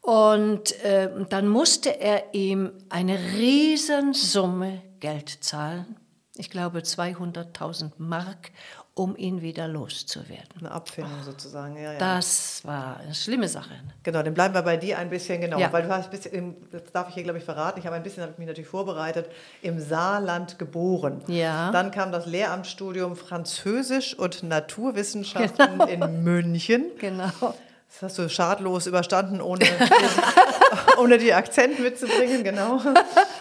Und 0.00 0.82
äh, 0.82 1.10
dann 1.28 1.46
musste 1.46 2.00
er 2.00 2.32
ihm 2.32 2.72
eine 2.88 3.18
Riesensumme 3.36 4.80
Geld 5.00 5.28
zahlen. 5.44 5.96
Ich 6.36 6.48
glaube 6.50 6.78
200.000 6.80 7.90
Mark, 7.98 8.50
um 8.98 9.16
ihn 9.16 9.40
wieder 9.42 9.68
loszuwerden. 9.68 10.48
Eine 10.58 10.72
Abfindung 10.72 11.22
sozusagen, 11.24 11.76
ja, 11.76 11.92
ja. 11.92 11.98
Das 11.98 12.62
war 12.64 12.98
eine 12.98 13.14
schlimme 13.14 13.48
Sache. 13.48 13.70
Genau, 14.02 14.22
dann 14.22 14.34
bleiben 14.34 14.54
wir 14.54 14.62
bei 14.62 14.76
dir 14.76 14.98
ein 14.98 15.08
bisschen, 15.08 15.40
genau, 15.40 15.58
Ja. 15.58 15.72
weil 15.72 15.84
du 15.84 15.88
hast 15.88 16.06
ein 16.06 16.10
bisschen, 16.10 16.32
im- 16.34 16.56
das 16.72 16.82
darf 16.92 17.08
ich 17.08 17.14
hier 17.14 17.22
glaube 17.22 17.38
ich 17.38 17.44
verraten, 17.44 17.78
ich 17.78 17.86
habe 17.86 17.94
ein 17.96 18.02
bisschen, 18.02 18.22
habe 18.22 18.32
ich 18.32 18.38
mich 18.38 18.48
natürlich 18.48 18.68
vorbereitet, 18.68 19.30
im 19.62 19.78
Saarland 19.80 20.58
geboren. 20.58 21.22
Ja. 21.28 21.70
Dann 21.70 21.90
kam 21.92 22.10
das 22.12 22.26
Lehramtsstudium 22.26 23.14
Französisch 23.16 24.14
und 24.18 24.42
Naturwissenschaften 24.42 25.80
in 25.88 26.24
München. 26.24 26.86
Genau. 26.98 27.30
Das 27.90 28.02
hast 28.10 28.18
du 28.18 28.28
schadlos 28.28 28.86
überstanden, 28.86 29.40
ohne, 29.40 29.64
ohne 30.98 31.18
die 31.18 31.32
Akzent 31.32 31.80
mitzubringen, 31.80 32.44
genau. 32.44 32.80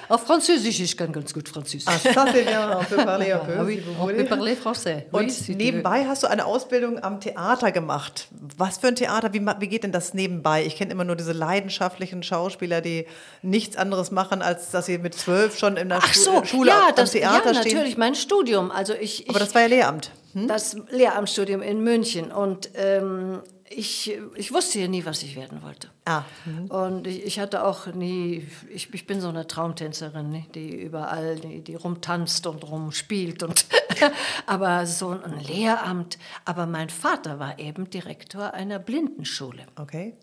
Auf 0.10 0.22
Französisch, 0.22 0.80
ich 0.80 0.96
kann 0.96 1.12
ganz 1.12 1.34
gut 1.34 1.50
Französisch. 1.50 1.86
Ah, 1.86 1.98
ça 1.98 2.26
c'est 2.32 2.44
bien, 2.46 2.78
on 2.80 2.84
peut 2.86 3.04
parler 3.04 3.34
un 3.34 3.40
peu, 3.40 3.54
Ah 3.60 3.64
oui, 3.66 3.84
on 4.00 4.08
peut 4.08 4.26
parler 4.26 4.56
français. 4.56 5.06
Oui, 5.12 5.24
Und 5.24 5.32
si 5.32 5.54
nebenbei 5.54 6.06
hast 6.08 6.24
du 6.24 6.28
eine 6.28 6.46
Ausbildung 6.46 7.04
am 7.04 7.20
Theater 7.20 7.72
gemacht. 7.74 8.30
Was 8.58 8.78
für 8.78 8.88
ein 8.88 8.96
Theater? 8.96 9.34
Wie, 9.34 9.46
wie 9.60 9.68
geht 9.68 9.84
denn 9.84 9.92
das 9.92 10.14
nebenbei? 10.14 10.66
Ich 10.66 10.78
kenne 10.78 10.92
immer 10.92 11.04
nur 11.04 11.18
diese 11.18 11.34
leidenschaftlichen 11.34 12.24
Schauspieler, 12.24 12.80
die 12.82 13.06
nichts 13.42 13.76
anderes 13.76 14.12
machen, 14.12 14.42
als 14.42 14.72
dass 14.72 14.86
sie 14.86 14.98
mit 14.98 15.14
zwölf 15.14 15.60
schon 15.60 15.76
in 15.76 15.90
der 15.90 16.00
Ach 16.02 16.14
so, 16.14 16.44
Schule 16.46 16.70
ja, 16.70 16.88
am 16.90 16.96
das, 16.96 17.12
Theater 17.12 17.52
ja, 17.52 17.62
stehen. 17.62 17.74
natürlich, 17.76 17.98
mein 17.98 18.16
Studium. 18.16 18.72
Also 18.72 18.94
ich, 18.94 19.24
ich 19.24 19.30
Aber 19.30 19.40
das 19.40 19.54
war 19.54 19.62
ja 19.64 19.68
Lehramt. 19.68 20.12
das 20.34 20.78
Lehramtsstudium 20.90 21.62
in 21.62 21.82
München 21.84 22.32
und 22.32 22.70
ähm, 22.76 23.42
ich, 23.70 24.12
ich 24.36 24.54
wusste 24.54 24.80
ja 24.80 24.88
nie, 24.88 25.06
was 25.06 25.24
ich 25.24 25.36
werden 25.36 25.62
wollte. 25.62 25.90
Ah, 26.06 26.24
Und 26.70 27.08
ich, 27.08 27.26
ich 27.26 27.40
hatte 27.40 27.64
auch 27.64 27.88
nie, 27.88 28.48
ich, 28.70 28.94
ich 28.94 29.06
bin 29.06 29.20
so 29.20 29.30
eine 29.30 29.48
Traumtänzerin, 29.48 30.30
ne, 30.30 30.46
die 30.56 30.76
überall, 30.76 31.36
die, 31.38 31.62
die 31.62 31.76
rumtanzt 31.76 32.48
und 32.48 32.64
rumspielt. 32.64 33.44
Und 33.44 33.66
aber 34.46 34.86
so 34.86 35.10
ein 35.10 35.40
Lehramt. 35.42 36.18
Aber 36.46 36.66
mein 36.66 36.90
Vater 36.90 37.40
war 37.40 37.60
eben 37.60 37.90
Direktor 37.90 38.54
einer 38.54 38.80
Blindenschule. 38.80 39.66
okay. 39.76 40.16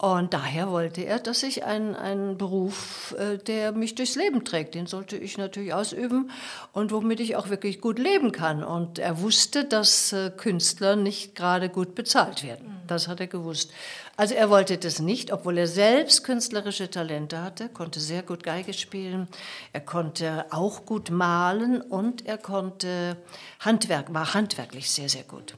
Und 0.00 0.32
daher 0.32 0.70
wollte 0.70 1.00
er, 1.00 1.18
dass 1.18 1.42
ich 1.42 1.64
einen, 1.64 1.96
einen 1.96 2.38
Beruf, 2.38 3.16
äh, 3.18 3.36
der 3.36 3.72
mich 3.72 3.96
durchs 3.96 4.14
Leben 4.14 4.44
trägt, 4.44 4.76
den 4.76 4.86
sollte 4.86 5.16
ich 5.16 5.36
natürlich 5.38 5.74
ausüben 5.74 6.30
und 6.72 6.92
womit 6.92 7.18
ich 7.18 7.34
auch 7.34 7.48
wirklich 7.48 7.80
gut 7.80 7.98
leben 7.98 8.30
kann. 8.30 8.62
Und 8.62 9.00
er 9.00 9.20
wusste, 9.20 9.64
dass 9.64 10.12
äh, 10.12 10.30
Künstler 10.30 10.94
nicht 10.94 11.34
gerade 11.34 11.68
gut 11.68 11.96
bezahlt 11.96 12.44
werden. 12.44 12.80
Das 12.86 13.08
hat 13.08 13.18
er 13.18 13.26
gewusst. 13.26 13.72
Also 14.18 14.34
er 14.34 14.50
wollte 14.50 14.78
das 14.78 14.98
nicht, 14.98 15.32
obwohl 15.32 15.58
er 15.58 15.68
selbst 15.68 16.24
künstlerische 16.24 16.90
Talente 16.90 17.40
hatte, 17.40 17.68
konnte 17.68 18.00
sehr 18.00 18.24
gut 18.24 18.42
Geige 18.42 18.72
spielen, 18.72 19.28
er 19.72 19.80
konnte 19.80 20.46
auch 20.50 20.84
gut 20.84 21.12
malen 21.12 21.80
und 21.80 22.26
er 22.26 22.36
konnte 22.36 23.16
Handwerk, 23.60 24.12
war 24.12 24.34
handwerklich 24.34 24.90
sehr, 24.90 25.08
sehr 25.08 25.22
gut. 25.22 25.54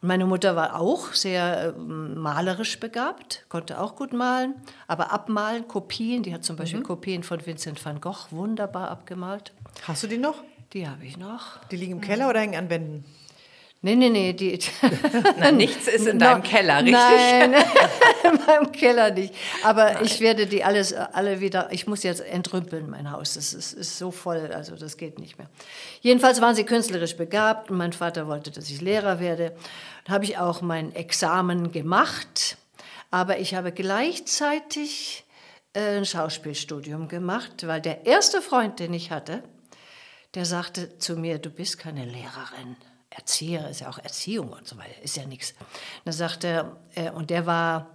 Und 0.00 0.08
meine 0.08 0.24
Mutter 0.24 0.56
war 0.56 0.80
auch 0.80 1.12
sehr 1.12 1.74
ähm, 1.76 2.18
malerisch 2.18 2.80
begabt, 2.80 3.44
konnte 3.50 3.78
auch 3.78 3.94
gut 3.94 4.14
malen, 4.14 4.54
aber 4.86 5.12
abmalen, 5.12 5.68
Kopien, 5.68 6.22
die 6.22 6.32
hat 6.32 6.44
zum 6.44 6.56
Beispiel 6.56 6.82
Kopien 6.82 7.22
von 7.22 7.44
Vincent 7.44 7.84
van 7.84 8.00
Gogh 8.00 8.28
wunderbar 8.30 8.88
abgemalt. 8.88 9.52
Hast 9.86 10.02
du 10.02 10.06
die 10.06 10.16
noch? 10.16 10.42
Die 10.72 10.88
habe 10.88 11.04
ich 11.04 11.18
noch. 11.18 11.58
Die 11.66 11.76
liegen 11.76 11.92
im 11.92 12.00
Keller 12.00 12.30
oder 12.30 12.40
hängen 12.40 12.56
an 12.56 12.70
Wänden? 12.70 13.04
Nee, 13.80 13.94
nee, 13.94 14.10
nee, 14.10 14.32
die. 14.32 14.58
Na, 15.38 15.52
nichts 15.52 15.86
ist 15.86 16.06
in 16.08 16.18
deinem 16.18 16.42
No, 16.42 16.48
Keller, 16.48 16.78
richtig? 16.78 16.92
Nein, 16.94 17.54
in 18.24 18.46
meinem 18.46 18.72
Keller 18.72 19.10
nicht. 19.12 19.32
Aber 19.62 20.02
ich 20.02 20.18
werde 20.18 20.46
die 20.46 20.64
alles 20.64 20.92
alle 20.92 21.40
wieder. 21.40 21.68
Ich 21.70 21.86
muss 21.86 22.02
jetzt 22.02 22.20
entrümpeln, 22.20 22.90
mein 22.90 23.12
Haus. 23.12 23.34
Das 23.34 23.54
ist, 23.54 23.74
ist 23.74 23.96
so 23.96 24.10
voll, 24.10 24.50
also 24.52 24.74
das 24.74 24.96
geht 24.96 25.20
nicht 25.20 25.38
mehr. 25.38 25.48
Jedenfalls 26.00 26.40
waren 26.40 26.56
sie 26.56 26.64
künstlerisch 26.64 27.16
begabt 27.16 27.70
und 27.70 27.76
mein 27.76 27.92
Vater 27.92 28.26
wollte, 28.26 28.50
dass 28.50 28.68
ich 28.68 28.80
Lehrer 28.80 29.20
werde. 29.20 29.54
Da 30.04 30.14
habe 30.14 30.24
ich 30.24 30.38
auch 30.38 30.60
mein 30.60 30.92
Examen 30.94 31.70
gemacht. 31.70 32.56
Aber 33.12 33.38
ich 33.38 33.54
habe 33.54 33.70
gleichzeitig 33.70 35.24
äh, 35.72 35.98
ein 35.98 36.04
Schauspielstudium 36.04 37.06
gemacht, 37.06 37.66
weil 37.66 37.80
der 37.80 38.06
erste 38.06 38.42
Freund, 38.42 38.80
den 38.80 38.92
ich 38.92 39.12
hatte, 39.12 39.42
der 40.34 40.44
sagte 40.44 40.98
zu 40.98 41.16
mir, 41.16 41.38
du 41.38 41.48
bist 41.48 41.78
keine 41.78 42.04
Lehrerin. 42.04 42.76
Erzieher 43.10 43.68
ist 43.68 43.80
ja 43.80 43.88
auch 43.88 43.98
Erziehung 43.98 44.50
und 44.50 44.66
so 44.66 44.76
weiter, 44.76 45.02
ist 45.02 45.16
ja 45.16 45.24
nichts. 45.26 45.54
Da 46.04 46.12
sagte 46.12 46.46
er, 46.46 46.76
äh, 46.94 47.10
und 47.10 47.30
der 47.30 47.46
war 47.46 47.88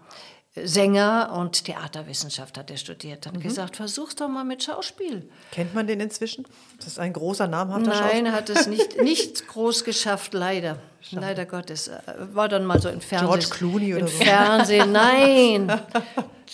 Sänger 0.56 1.34
und 1.36 1.66
Theaterwissenschaft 1.66 2.60
hat 2.60 2.70
er 2.70 2.78
studiert, 2.78 3.26
hat 3.26 3.42
gesagt, 3.42 3.76
versuch's 3.76 4.16
doch 4.16 4.28
mal 4.30 4.44
mit 4.44 4.64
Schauspiel. 4.64 5.28
Kennt 5.52 5.74
man 5.74 5.88
den 5.88 6.00
inzwischen? 6.00 6.46
Das 6.78 6.88
ist 6.88 7.00
ein 7.00 7.12
großer, 7.12 7.48
namhafter 7.48 7.90
Nein, 7.90 7.98
Schauspieler. 7.98 8.30
er 8.30 8.32
hat 8.34 8.50
es 8.50 8.68
nicht, 8.68 9.02
nicht 9.02 9.48
groß 9.48 9.84
geschafft, 9.84 10.34
leider. 10.34 10.78
Leider 11.10 11.46
Gottes. 11.46 11.88
Äh, 11.88 12.00
War 12.34 12.50
dann 12.50 12.66
mal 12.66 12.80
so 12.80 12.90
im 12.90 13.02
Fernsehen. 13.02 13.28
George 13.30 13.48
Clooney 13.50 13.94
oder 13.96 14.02
Im 14.02 14.08
so. 14.08 14.24
Fernsehen, 14.24 14.92
nein. 14.92 15.82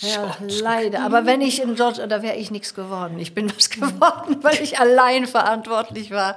Ja, 0.02 0.34
leider. 0.62 1.02
Aber 1.02 1.26
wenn 1.26 1.42
ich 1.42 1.60
in 1.60 1.74
George, 1.74 2.06
da 2.08 2.22
wäre 2.22 2.36
ich 2.36 2.50
nichts 2.50 2.72
geworden. 2.74 3.18
Ich 3.18 3.34
bin 3.34 3.52
was 3.54 3.68
geworden, 3.70 4.38
weil 4.40 4.62
ich 4.62 4.78
allein 4.78 5.26
verantwortlich 5.26 6.10
war 6.10 6.36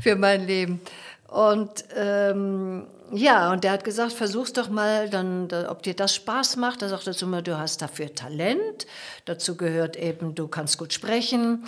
für 0.00 0.16
mein 0.16 0.46
Leben. 0.46 0.80
Und 1.28 1.84
ähm, 1.96 2.86
ja, 3.12 3.52
und 3.52 3.64
der 3.64 3.72
hat 3.72 3.84
gesagt, 3.84 4.12
versuch's 4.12 4.52
doch 4.52 4.68
mal, 4.68 5.08
dann, 5.08 5.48
da, 5.48 5.70
ob 5.70 5.82
dir 5.82 5.94
das 5.94 6.14
Spaß 6.14 6.56
macht. 6.56 6.82
Da 6.82 6.88
er 6.88 7.12
zu 7.12 7.26
mir, 7.26 7.42
du 7.42 7.58
hast 7.58 7.82
dafür 7.82 8.14
Talent. 8.14 8.86
Dazu 9.24 9.56
gehört 9.56 9.96
eben, 9.96 10.34
du 10.34 10.48
kannst 10.48 10.78
gut 10.78 10.92
sprechen. 10.92 11.64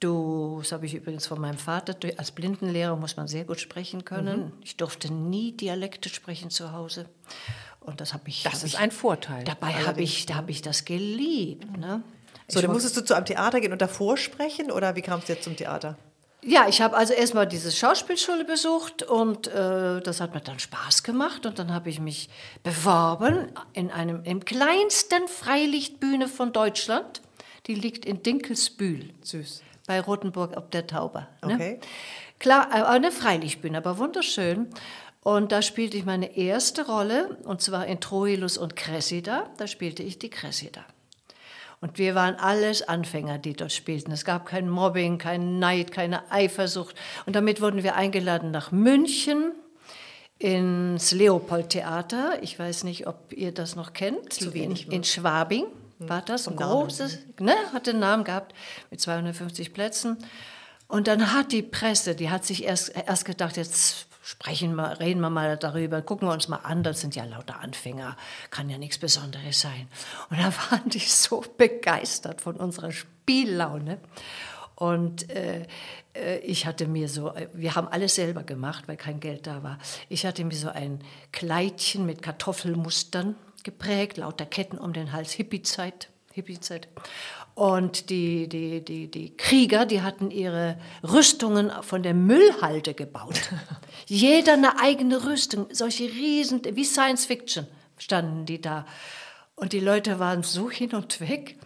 Du, 0.00 0.58
das 0.60 0.72
habe 0.72 0.86
ich 0.86 0.94
übrigens 0.94 1.26
von 1.26 1.40
meinem 1.40 1.58
Vater, 1.58 1.96
als 2.18 2.30
Blindenlehrer 2.30 2.94
muss 2.96 3.16
man 3.16 3.26
sehr 3.26 3.44
gut 3.44 3.58
sprechen 3.60 4.04
können. 4.04 4.52
Ich 4.62 4.76
durfte 4.76 5.12
nie 5.12 5.52
Dialekte 5.52 6.08
sprechen 6.08 6.50
zu 6.50 6.72
Hause. 6.72 7.06
Und 7.80 8.00
das 8.00 8.12
habe 8.12 8.28
ich. 8.28 8.44
Das 8.44 8.54
hab 8.54 8.64
ist 8.64 8.74
ich, 8.74 8.78
ein 8.78 8.90
Vorteil. 8.90 9.44
Dabei 9.44 9.72
habe 9.72 10.02
ich, 10.02 10.26
da 10.26 10.36
habe 10.36 10.50
ich 10.52 10.62
das 10.62 10.84
geliebt. 10.84 11.76
Ne? 11.76 12.02
So, 12.46 12.60
dann 12.60 12.70
musstest 12.70 12.96
du 12.96 13.04
zu 13.04 13.14
einem 13.14 13.26
Theater 13.26 13.60
gehen 13.60 13.72
und 13.72 13.82
davor 13.82 14.16
sprechen 14.16 14.70
oder 14.70 14.94
wie 14.94 15.02
kamst 15.02 15.28
du 15.28 15.32
jetzt 15.32 15.44
zum 15.44 15.56
Theater? 15.56 15.96
Ja, 16.48 16.66
ich 16.66 16.80
habe 16.80 16.96
also 16.96 17.12
erstmal 17.12 17.46
diese 17.46 17.70
Schauspielschule 17.70 18.46
besucht 18.46 19.02
und 19.02 19.48
äh, 19.48 20.00
das 20.00 20.22
hat 20.22 20.32
mir 20.32 20.40
dann 20.40 20.58
Spaß 20.58 21.02
gemacht 21.02 21.44
und 21.44 21.58
dann 21.58 21.74
habe 21.74 21.90
ich 21.90 22.00
mich 22.00 22.30
beworben 22.62 23.52
in 23.74 23.90
einem 23.90 24.24
im 24.24 24.42
kleinsten 24.42 25.28
Freilichtbühne 25.28 26.26
von 26.26 26.54
Deutschland. 26.54 27.20
Die 27.66 27.74
liegt 27.74 28.06
in 28.06 28.22
Dinkelsbühl 28.22 29.10
Süß. 29.20 29.62
bei 29.86 30.00
Rothenburg 30.00 30.56
ob 30.56 30.70
der 30.70 30.86
Tauber. 30.86 31.28
Ne? 31.44 31.54
Okay. 31.54 31.80
Klar, 32.38 32.68
äh, 32.72 32.82
eine 32.82 33.12
Freilichtbühne, 33.12 33.76
aber 33.76 33.98
wunderschön. 33.98 34.68
Und 35.22 35.52
da 35.52 35.60
spielte 35.60 35.98
ich 35.98 36.06
meine 36.06 36.34
erste 36.34 36.86
Rolle, 36.86 37.36
und 37.44 37.60
zwar 37.60 37.86
in 37.86 38.00
Troilus 38.00 38.56
und 38.56 38.74
Cressida. 38.74 39.50
Da 39.58 39.66
spielte 39.66 40.02
ich 40.02 40.18
die 40.18 40.30
Cressida. 40.30 40.82
Und 41.80 41.98
wir 41.98 42.14
waren 42.14 42.34
alles 42.36 42.82
Anfänger, 42.82 43.38
die 43.38 43.52
dort 43.52 43.72
spielten. 43.72 44.10
Es 44.10 44.24
gab 44.24 44.46
kein 44.46 44.68
Mobbing, 44.68 45.18
kein 45.18 45.58
Neid, 45.58 45.92
keine 45.92 46.30
Eifersucht. 46.30 46.96
Und 47.24 47.36
damit 47.36 47.60
wurden 47.60 47.82
wir 47.82 47.94
eingeladen 47.94 48.50
nach 48.50 48.72
München 48.72 49.52
ins 50.38 51.12
Leopold-Theater. 51.12 52.42
Ich 52.42 52.58
weiß 52.58 52.84
nicht, 52.84 53.06
ob 53.06 53.32
ihr 53.32 53.52
das 53.52 53.76
noch 53.76 53.92
kennt. 53.92 54.32
Zu 54.32 54.54
wenig, 54.54 54.86
in, 54.86 54.92
in 54.92 55.04
Schwabing 55.04 55.66
war 56.00 56.22
das 56.22 56.48
ein 56.48 56.56
großes, 56.56 57.18
ne, 57.40 57.54
hat 57.72 57.86
den 57.86 57.98
Namen 57.98 58.24
gehabt 58.24 58.54
mit 58.90 59.00
250 59.00 59.72
Plätzen. 59.72 60.16
Und 60.88 61.06
dann 61.06 61.32
hat 61.32 61.52
die 61.52 61.62
Presse, 61.62 62.14
die 62.14 62.30
hat 62.30 62.44
sich 62.44 62.64
erst, 62.64 62.94
erst 63.06 63.24
gedacht, 63.24 63.56
jetzt 63.56 64.07
sprechen 64.28 64.74
wir, 64.74 65.00
reden 65.00 65.20
wir 65.20 65.30
mal 65.30 65.56
darüber, 65.56 66.02
gucken 66.02 66.28
wir 66.28 66.34
uns 66.34 66.48
mal 66.48 66.58
an, 66.58 66.82
das 66.82 67.00
sind 67.00 67.16
ja 67.16 67.24
lauter 67.24 67.60
Anfänger, 67.60 68.14
kann 68.50 68.68
ja 68.68 68.76
nichts 68.76 68.98
Besonderes 68.98 69.62
sein. 69.62 69.88
Und 70.28 70.38
da 70.38 70.52
waren 70.70 70.90
die 70.90 70.98
so 70.98 71.42
begeistert 71.56 72.42
von 72.42 72.56
unserer 72.56 72.92
Spiellaune. 72.92 73.98
Und 74.74 75.30
äh, 75.30 75.66
äh, 76.14 76.40
ich 76.40 76.66
hatte 76.66 76.86
mir 76.86 77.08
so, 77.08 77.34
äh, 77.34 77.48
wir 77.54 77.74
haben 77.74 77.88
alles 77.88 78.16
selber 78.16 78.42
gemacht, 78.42 78.84
weil 78.86 78.98
kein 78.98 79.18
Geld 79.18 79.46
da 79.46 79.62
war. 79.62 79.78
Ich 80.10 80.26
hatte 80.26 80.44
mir 80.44 80.54
so 80.54 80.68
ein 80.68 81.00
Kleidchen 81.32 82.04
mit 82.04 82.20
Kartoffelmustern 82.20 83.34
geprägt, 83.64 84.18
lauter 84.18 84.44
Ketten 84.44 84.76
um 84.76 84.92
den 84.92 85.12
Hals, 85.12 85.32
Hippie-Zeit. 85.32 86.10
Hippie-Zeit. 86.34 86.86
Und 87.54 88.10
die, 88.10 88.46
die, 88.46 88.84
die, 88.84 89.10
die 89.10 89.36
Krieger, 89.36 89.86
die 89.86 90.02
hatten 90.02 90.30
ihre 90.30 90.78
Rüstungen 91.02 91.72
von 91.80 92.02
der 92.02 92.14
Müllhalde 92.14 92.92
gebaut. 92.92 93.40
Jeder 94.08 94.54
eine 94.54 94.80
eigene 94.80 95.26
Rüstung, 95.26 95.66
solche 95.70 96.04
riesen, 96.04 96.62
wie 96.64 96.84
Science 96.84 97.26
Fiction 97.26 97.66
standen 97.98 98.46
die 98.46 98.60
da. 98.60 98.86
Und 99.54 99.74
die 99.74 99.80
Leute 99.80 100.18
waren 100.18 100.42
so 100.42 100.70
hin 100.70 100.94
und 100.94 101.20
weg, 101.20 101.58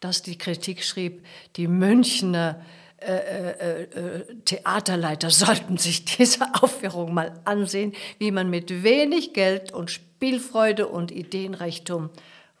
dass 0.00 0.20
die 0.20 0.36
Kritik 0.36 0.84
schrieb, 0.84 1.24
die 1.56 1.68
Münchner 1.68 2.60
äh, 2.98 3.14
äh, 3.14 3.82
äh, 3.82 4.34
Theaterleiter 4.44 5.30
sollten 5.30 5.78
sich 5.78 6.04
diese 6.04 6.46
Aufführung 6.62 7.14
mal 7.14 7.32
ansehen, 7.44 7.94
wie 8.18 8.30
man 8.30 8.50
mit 8.50 8.82
wenig 8.82 9.32
Geld 9.32 9.72
und 9.72 9.90
Spielfreude 9.90 10.88
und 10.88 11.10
Ideenreichtum 11.10 12.10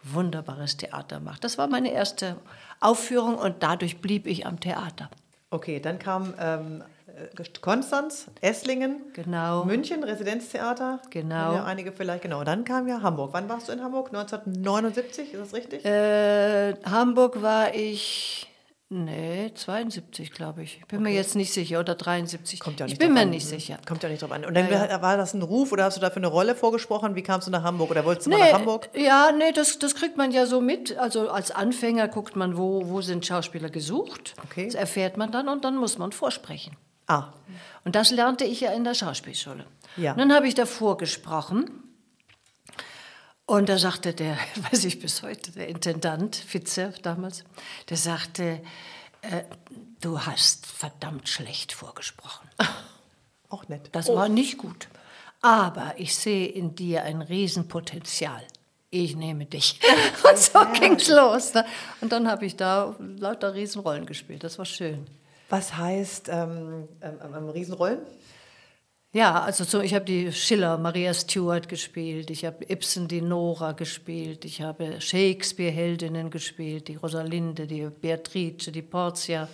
wunderbares 0.02 0.78
Theater 0.78 1.20
macht. 1.20 1.44
Das 1.44 1.58
war 1.58 1.68
meine 1.68 1.92
erste 1.92 2.36
Aufführung 2.80 3.36
und 3.36 3.62
dadurch 3.62 3.98
blieb 3.98 4.26
ich 4.26 4.46
am 4.46 4.60
Theater. 4.60 5.10
Okay, 5.50 5.80
dann 5.80 5.98
kam 5.98 6.34
ähm, 6.38 6.84
Konstanz, 7.60 8.26
Esslingen, 8.40 9.00
genau. 9.12 9.64
München, 9.64 10.04
Residenztheater. 10.04 11.00
Genau. 11.10 11.54
Ja, 11.54 11.64
einige 11.64 11.92
vielleicht, 11.92 12.22
genau. 12.22 12.44
Dann 12.44 12.64
kam 12.64 12.88
ja 12.88 13.02
Hamburg. 13.02 13.30
Wann 13.32 13.48
warst 13.48 13.68
du 13.68 13.72
in 13.72 13.82
Hamburg? 13.82 14.08
1979, 14.08 15.32
ist 15.32 15.40
das 15.40 15.54
richtig? 15.54 15.84
Äh, 15.84 16.74
Hamburg 16.84 17.42
war 17.42 17.74
ich 17.74 18.48
Nee, 18.88 19.50
72, 19.52 20.30
glaube 20.30 20.62
ich. 20.62 20.78
Ich 20.78 20.86
bin 20.86 21.00
okay. 21.00 21.10
mir 21.10 21.14
jetzt 21.14 21.34
nicht 21.34 21.52
sicher. 21.52 21.80
Oder 21.80 21.96
73. 21.96 22.60
Kommt 22.60 22.78
ja 22.78 22.86
nicht 22.86 22.92
ich 22.92 22.98
bin 23.00 23.14
mir 23.14 23.22
an. 23.22 23.30
nicht 23.30 23.46
sicher. 23.46 23.78
Kommt 23.84 24.04
ja 24.04 24.08
nicht 24.08 24.22
drauf 24.22 24.30
an. 24.30 24.44
Und 24.44 24.54
dann 24.54 24.70
ja, 24.70 24.86
ja. 24.86 25.02
war 25.02 25.16
das 25.16 25.34
ein 25.34 25.42
Ruf 25.42 25.72
oder 25.72 25.84
hast 25.84 25.96
du 25.96 26.00
dafür 26.00 26.18
eine 26.18 26.28
Rolle 26.28 26.54
vorgesprochen? 26.54 27.16
Wie 27.16 27.22
kamst 27.22 27.48
du 27.48 27.50
nach 27.50 27.64
Hamburg 27.64 27.90
oder 27.90 28.04
wolltest 28.04 28.26
du 28.26 28.30
nee, 28.30 28.38
mal 28.38 28.52
nach 28.52 28.58
Hamburg? 28.60 28.88
Ja, 28.94 29.32
nee, 29.36 29.50
das, 29.50 29.80
das 29.80 29.96
kriegt 29.96 30.16
man 30.16 30.30
ja 30.30 30.46
so 30.46 30.60
mit. 30.60 30.96
Also 30.98 31.30
als 31.30 31.50
Anfänger 31.50 32.06
guckt 32.06 32.36
man, 32.36 32.56
wo, 32.56 32.88
wo 32.88 33.00
sind 33.00 33.26
Schauspieler 33.26 33.70
gesucht. 33.70 34.36
Okay. 34.44 34.66
Das 34.66 34.76
erfährt 34.76 35.16
man 35.16 35.32
dann 35.32 35.48
und 35.48 35.64
dann 35.64 35.76
muss 35.76 35.98
man 35.98 36.12
vorsprechen. 36.12 36.76
Ah. 37.06 37.32
Und 37.84 37.94
das 37.94 38.10
lernte 38.10 38.44
ich 38.44 38.60
ja 38.60 38.72
in 38.72 38.84
der 38.84 38.94
Schauspielschule. 38.94 39.64
Ja. 39.96 40.12
Und 40.12 40.18
dann 40.18 40.32
habe 40.32 40.48
ich 40.48 40.54
davor 40.54 40.96
gesprochen. 40.96 41.70
Und 43.46 43.68
da 43.68 43.78
sagte 43.78 44.12
der, 44.12 44.36
weiß 44.70 44.84
ich 44.84 44.98
bis 45.00 45.22
heute, 45.22 45.52
der 45.52 45.68
Intendant, 45.68 46.36
Fitze 46.36 46.92
damals, 47.02 47.44
der 47.88 47.96
sagte, 47.96 48.60
äh, 49.22 49.44
du 50.00 50.20
hast 50.20 50.66
verdammt 50.66 51.28
schlecht 51.28 51.72
vorgesprochen. 51.72 52.48
Auch 53.48 53.68
nett. 53.68 53.88
Das 53.92 54.08
oh. 54.08 54.16
war 54.16 54.28
nicht 54.28 54.58
gut. 54.58 54.88
Aber 55.40 55.94
ich 55.96 56.16
sehe 56.16 56.48
in 56.48 56.74
dir 56.74 57.04
ein 57.04 57.22
Riesenpotenzial. 57.22 58.42
Ich 58.90 59.14
nehme 59.14 59.46
dich. 59.46 59.78
Und 60.28 60.38
so 60.38 60.58
ging's 60.78 61.08
los. 61.08 61.54
Ne? 61.54 61.64
Und 62.00 62.10
dann 62.10 62.28
habe 62.28 62.46
ich 62.46 62.56
da 62.56 62.96
lauter 62.98 63.54
Riesenrollen 63.54 64.06
gespielt. 64.06 64.42
Das 64.42 64.58
war 64.58 64.64
schön. 64.64 65.06
Was 65.48 65.76
heißt 65.76 66.28
ähm, 66.28 66.88
ähm, 67.00 67.18
ähm 67.22 67.48
Riesenrollen? 67.48 68.00
Ja, 69.16 69.40
also 69.40 69.64
so, 69.64 69.80
ich 69.80 69.94
habe 69.94 70.04
die 70.04 70.30
Schiller, 70.30 70.76
Maria 70.76 71.14
Stuart 71.14 71.70
gespielt, 71.70 72.28
ich 72.28 72.44
habe 72.44 72.70
Ibsen, 72.70 73.08
die 73.08 73.22
Nora 73.22 73.72
gespielt, 73.72 74.44
ich 74.44 74.60
habe 74.60 75.00
Shakespeare-Heldinnen 75.00 76.28
gespielt, 76.28 76.88
die 76.88 76.96
Rosalinde, 76.96 77.66
die 77.66 77.88
Beatrice, 77.88 78.70
die 78.70 78.82
Portia, 78.82 79.48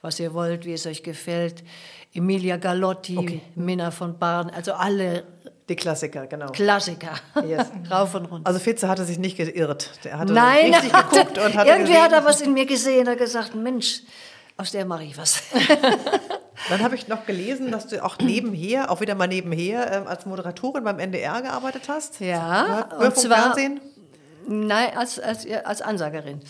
was 0.00 0.20
ihr 0.20 0.32
wollt, 0.32 0.64
wie 0.64 0.74
es 0.74 0.86
euch 0.86 1.02
gefällt, 1.02 1.64
Emilia 2.14 2.56
Galotti, 2.56 3.18
okay. 3.18 3.40
Minna 3.56 3.90
von 3.90 4.16
Barn, 4.16 4.50
also 4.50 4.74
alle. 4.74 5.24
Die 5.68 5.74
Klassiker, 5.74 6.28
genau. 6.28 6.46
Klassiker. 6.52 7.14
Yes. 7.44 7.66
Rauf 7.90 8.14
und 8.14 8.26
runter. 8.26 8.46
Also 8.46 8.60
Fitze 8.60 8.88
hatte 8.88 9.04
sich 9.04 9.18
nicht 9.18 9.36
geirrt. 9.36 9.90
Der 10.04 10.18
hatte 10.18 10.32
Nein, 10.32 10.72
richtig 10.72 10.92
hatte, 10.92 11.18
geguckt 11.18 11.38
und 11.38 11.54
hatte 11.56 11.68
Irgendwie 11.68 11.92
gesehen. 11.92 12.02
hat 12.04 12.12
er 12.12 12.24
was 12.24 12.40
in 12.40 12.54
mir 12.54 12.66
gesehen 12.66 13.08
und 13.08 13.18
gesagt, 13.18 13.56
Mensch, 13.56 14.02
aus 14.60 14.72
der 14.72 14.84
mache 14.84 15.04
ich 15.04 15.16
was. 15.16 15.42
Dann 16.68 16.82
habe 16.82 16.94
ich 16.94 17.08
noch 17.08 17.24
gelesen, 17.24 17.70
dass 17.70 17.86
du 17.86 18.04
auch 18.04 18.18
nebenher, 18.18 18.90
auch 18.90 19.00
wieder 19.00 19.14
mal 19.14 19.26
nebenher, 19.26 19.90
ähm, 19.90 20.06
als 20.06 20.26
Moderatorin 20.26 20.84
beim 20.84 20.98
NDR 20.98 21.40
gearbeitet 21.40 21.88
hast. 21.88 22.20
Ja, 22.20 22.86
Hörfunk, 22.90 23.02
und 23.02 23.16
zwar, 23.16 23.38
Fernsehen? 23.38 23.80
Nein, 24.46 24.96
als, 24.96 25.18
als, 25.18 25.46
als 25.64 25.80
Ansagerin. 25.80 26.40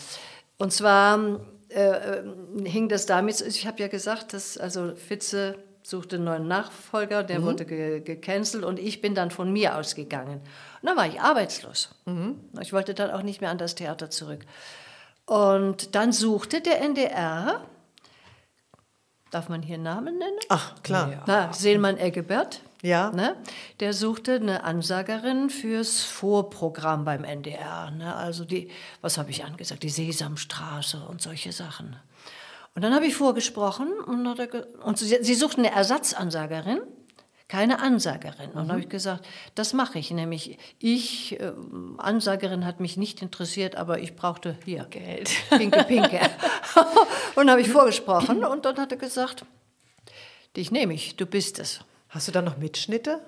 Und 0.57 0.73
zwar 0.73 1.39
äh, 1.69 2.21
hing 2.65 2.89
das 2.89 3.05
damit, 3.05 3.41
ich 3.41 3.65
habe 3.65 3.79
ja 3.79 3.87
gesagt, 3.87 4.33
dass 4.33 4.57
also 4.57 4.95
Fitze 4.95 5.55
suchte 5.83 6.17
einen 6.17 6.25
neuen 6.25 6.47
Nachfolger, 6.47 7.23
der 7.23 7.39
mhm. 7.39 7.43
wurde 7.43 7.65
ge 7.65 8.01
gecancelt 8.01 8.63
und 8.63 8.77
ich 8.77 9.01
bin 9.01 9.15
dann 9.15 9.31
von 9.31 9.51
mir 9.51 9.77
ausgegangen. 9.77 10.41
Und 10.81 10.87
dann 10.87 10.97
war 10.97 11.07
ich 11.07 11.21
arbeitslos. 11.21 11.95
Mhm. 12.05 12.39
Ich 12.59 12.73
wollte 12.73 12.93
dann 12.93 13.11
auch 13.11 13.23
nicht 13.23 13.41
mehr 13.41 13.49
an 13.49 13.57
das 13.57 13.75
Theater 13.75 14.09
zurück. 14.09 14.41
Und 15.25 15.95
dann 15.95 16.11
suchte 16.11 16.61
der 16.61 16.81
NDR 16.81 17.61
Darf 19.31 19.47
man 19.47 19.61
hier 19.61 19.77
Namen 19.77 20.17
nennen? 20.17 20.37
Ach, 20.49 20.75
klar. 20.83 21.11
Ja. 21.11 21.23
Na, 21.25 21.53
Seelmann 21.53 21.97
Eggebert. 21.97 22.61
Ja. 22.81 23.11
Ne? 23.11 23.37
Der 23.79 23.93
suchte 23.93 24.33
eine 24.35 24.63
Ansagerin 24.63 25.49
fürs 25.49 26.03
Vorprogramm 26.03 27.05
beim 27.05 27.23
NDR. 27.23 27.91
Ne? 27.91 28.13
Also 28.13 28.43
die, 28.43 28.69
was 28.99 29.17
habe 29.17 29.31
ich 29.31 29.45
angesagt? 29.45 29.83
Die 29.83 29.89
Sesamstraße 29.89 31.05
und 31.07 31.21
solche 31.21 31.53
Sachen. 31.53 31.95
Und 32.75 32.81
dann 32.83 32.93
habe 32.93 33.05
ich 33.05 33.15
vorgesprochen 33.15 33.91
und, 34.05 34.27
und 34.83 34.97
sie, 34.97 35.17
sie 35.21 35.35
suchten 35.35 35.65
eine 35.65 35.75
Ersatzansagerin 35.75 36.81
keine 37.51 37.79
Ansagerin. 37.79 38.51
Und 38.51 38.55
dann 38.55 38.69
habe 38.69 38.79
ich 38.79 38.87
gesagt, 38.87 39.27
das 39.55 39.73
mache 39.73 39.99
ich. 39.99 40.09
Nämlich, 40.11 40.57
ich, 40.79 41.37
äh, 41.37 41.51
Ansagerin 41.97 42.65
hat 42.65 42.79
mich 42.79 42.95
nicht 42.95 43.21
interessiert, 43.21 43.75
aber 43.75 43.99
ich 43.99 44.15
brauchte 44.15 44.55
hier 44.63 44.85
Geld. 44.85 45.29
Pinke, 45.49 45.83
pinke. 45.83 46.21
und 47.35 47.49
habe 47.49 47.59
ich 47.59 47.67
vorgesprochen 47.67 48.45
und 48.45 48.63
dann 48.63 48.77
hat 48.77 48.93
er 48.93 48.97
gesagt, 48.97 49.43
dich 50.55 50.71
nehme 50.71 50.93
ich, 50.93 51.17
du 51.17 51.25
bist 51.25 51.59
es. 51.59 51.81
Hast 52.07 52.29
du 52.29 52.31
da 52.31 52.41
noch 52.41 52.55
Mitschnitte? 52.55 53.19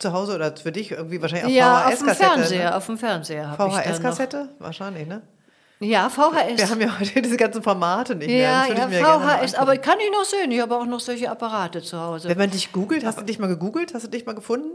Zu 0.00 0.12
Hause 0.12 0.34
oder 0.34 0.56
für 0.56 0.72
dich 0.72 0.90
irgendwie 0.90 1.22
wahrscheinlich 1.22 1.46
auf 1.46 1.52
ja, 1.52 1.90
VHS-Kassette? 1.90 2.06
Auf 2.06 2.06
dem 2.06 2.16
Fernseher, 2.16 2.70
ne? 2.70 2.76
auf 2.76 2.86
dem 2.86 2.98
Fernseher. 2.98 3.56
VHS-Kassette? 3.56 4.48
Wahrscheinlich, 4.58 5.06
ne? 5.06 5.22
Ja, 5.80 6.10
VHS. 6.10 6.58
Wir 6.58 6.70
haben 6.70 6.80
ja 6.80 6.98
heute 6.98 7.22
diese 7.22 7.36
ganzen 7.36 7.62
Formate 7.62 8.16
nicht 8.16 8.30
ja, 8.30 8.66
mehr. 8.68 8.88
Ja, 8.90 9.38
VHS, 9.40 9.54
aber 9.54 9.76
kann 9.76 9.98
ich 10.00 10.10
noch 10.10 10.24
sehen. 10.24 10.50
Ich 10.50 10.60
habe 10.60 10.76
auch 10.76 10.86
noch 10.86 11.00
solche 11.00 11.30
Apparate 11.30 11.82
zu 11.82 12.00
Hause. 12.00 12.28
Wenn 12.28 12.38
man 12.38 12.50
dich 12.50 12.72
googelt, 12.72 13.04
hast 13.04 13.20
du 13.20 13.24
dich 13.24 13.38
mal 13.38 13.46
gegoogelt? 13.46 13.94
Hast 13.94 14.04
du 14.04 14.08
dich 14.08 14.26
mal 14.26 14.34
gefunden? 14.34 14.70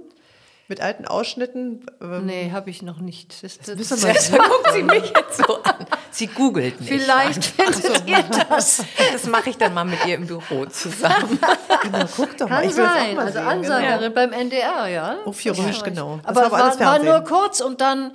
Mit 0.70 0.80
alten 0.80 1.06
Ausschnitten? 1.06 1.86
Ähm 2.02 2.26
nee, 2.26 2.52
habe 2.54 2.70
ich 2.70 2.82
noch 2.82 3.00
nicht. 3.00 3.44
Das, 3.44 3.58
das, 3.58 3.76
das, 3.76 4.00
das 4.00 4.32
guckt 4.32 4.72
sie 4.74 4.84
mich 4.84 5.12
jetzt 5.14 5.38
so 5.46 5.62
an. 5.62 5.86
Sie 6.10 6.28
googelt 6.28 6.80
mich. 6.80 6.88
Vielleicht 6.88 7.44
findet 7.44 7.84
so. 7.84 8.04
ihr 8.06 8.24
das. 8.50 8.86
Das 9.12 9.28
mache 9.28 9.50
ich 9.50 9.58
dann 9.58 9.74
mal 9.74 9.84
mit 9.84 10.06
ihr 10.06 10.16
im 10.16 10.26
Büro 10.26 10.66
zusammen. 10.68 11.38
genau, 11.82 12.06
guck 12.16 12.38
doch 12.38 12.48
Kann 12.48 12.62
mal. 12.62 12.66
Ich 12.66 12.76
sein. 12.76 13.16
mal 13.16 13.26
also 13.26 13.40
sehen, 13.40 13.48
Ansagerin 13.48 14.00
genau. 14.00 14.16
beim 14.16 14.32
NDR, 14.32 14.88
ja. 14.88 15.18
Aufführerisch, 15.26 15.84
genau. 15.84 16.22
Das 16.24 16.38
aber 16.38 16.50
war, 16.50 16.80
war, 16.80 16.80
war 16.80 17.00
nur 17.00 17.20
kurz 17.26 17.60
und 17.60 17.82
dann 17.82 18.14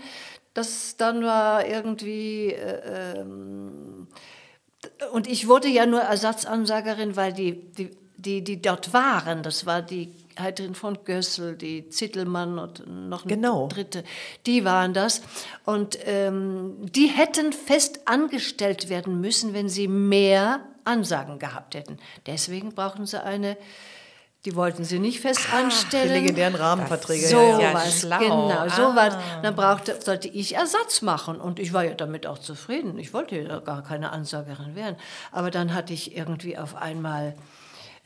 das 0.59 0.97
dann 0.97 1.23
war 1.23 1.67
irgendwie. 1.67 2.53
Äh, 2.53 3.21
ähm, 3.21 4.09
und 5.13 5.29
ich 5.29 5.49
wurde 5.49 5.69
ja 5.69 5.87
nur 5.87 6.01
Ersatzansagerin, 6.01 7.17
weil 7.17 7.33
die, 7.33 7.55
die, 7.73 7.91
die, 8.17 8.43
die 8.43 8.61
dort 8.61 8.93
waren, 8.93 9.43
das 9.43 9.67
war 9.67 9.83
die 9.83 10.13
Heidrin 10.39 10.75
von 10.75 10.99
Gössel, 11.05 11.57
die 11.57 11.89
Zittelmann 11.89 12.59
und 12.59 12.87
noch 12.87 13.25
eine 13.25 13.35
genau. 13.35 13.67
dritte, 13.67 14.05
die 14.47 14.65
waren 14.65 14.95
das. 14.95 15.23
Und 15.65 15.99
ähm, 16.05 16.77
die 16.81 17.07
hätten 17.07 17.53
fest 17.53 18.01
angestellt 18.07 18.89
werden 18.89 19.21
müssen, 19.21 19.53
wenn 19.53 19.69
sie 19.69 19.89
mehr 19.89 20.61
Ansagen 20.85 21.39
gehabt 21.39 21.75
hätten. 21.75 21.99
Deswegen 22.27 22.75
brauchen 22.75 23.07
sie 23.07 23.23
eine 23.23 23.57
die 24.45 24.55
wollten 24.55 24.85
sie 24.85 24.99
nicht 24.99 25.21
fest 25.21 25.41
ah, 25.53 25.59
anstellen. 25.59 26.09
Die 26.09 26.21
legendären 26.21 26.55
Rahmenverträge. 26.55 27.27
So 27.27 27.59
ja, 27.61 27.75
was, 27.75 28.01
schlau. 28.01 28.19
genau, 28.19 28.69
so 28.69 28.83
ah. 28.83 28.93
was. 28.95 29.17
Dann 29.43 29.57
brauchte, 29.57 30.01
sollte 30.01 30.29
ich 30.29 30.55
Ersatz 30.55 31.03
machen 31.03 31.41
und 31.41 31.59
ich 31.59 31.73
war 31.73 31.85
ja 31.85 31.95
damit 31.95 32.27
auch 32.27 32.39
zufrieden. 32.39 32.99
Ich 32.99 33.13
wollte 33.13 33.37
ja 33.37 33.59
gar 33.61 33.83
keine 33.83 34.11
Ansagerin 34.11 34.77
werden. 34.77 34.97
Aber 35.33 35.51
dann 35.51 35.75
hatte 35.75 35.93
ich 35.93 36.17
irgendwie 36.17 36.57
auf 36.57 36.77
einmal 36.77 37.35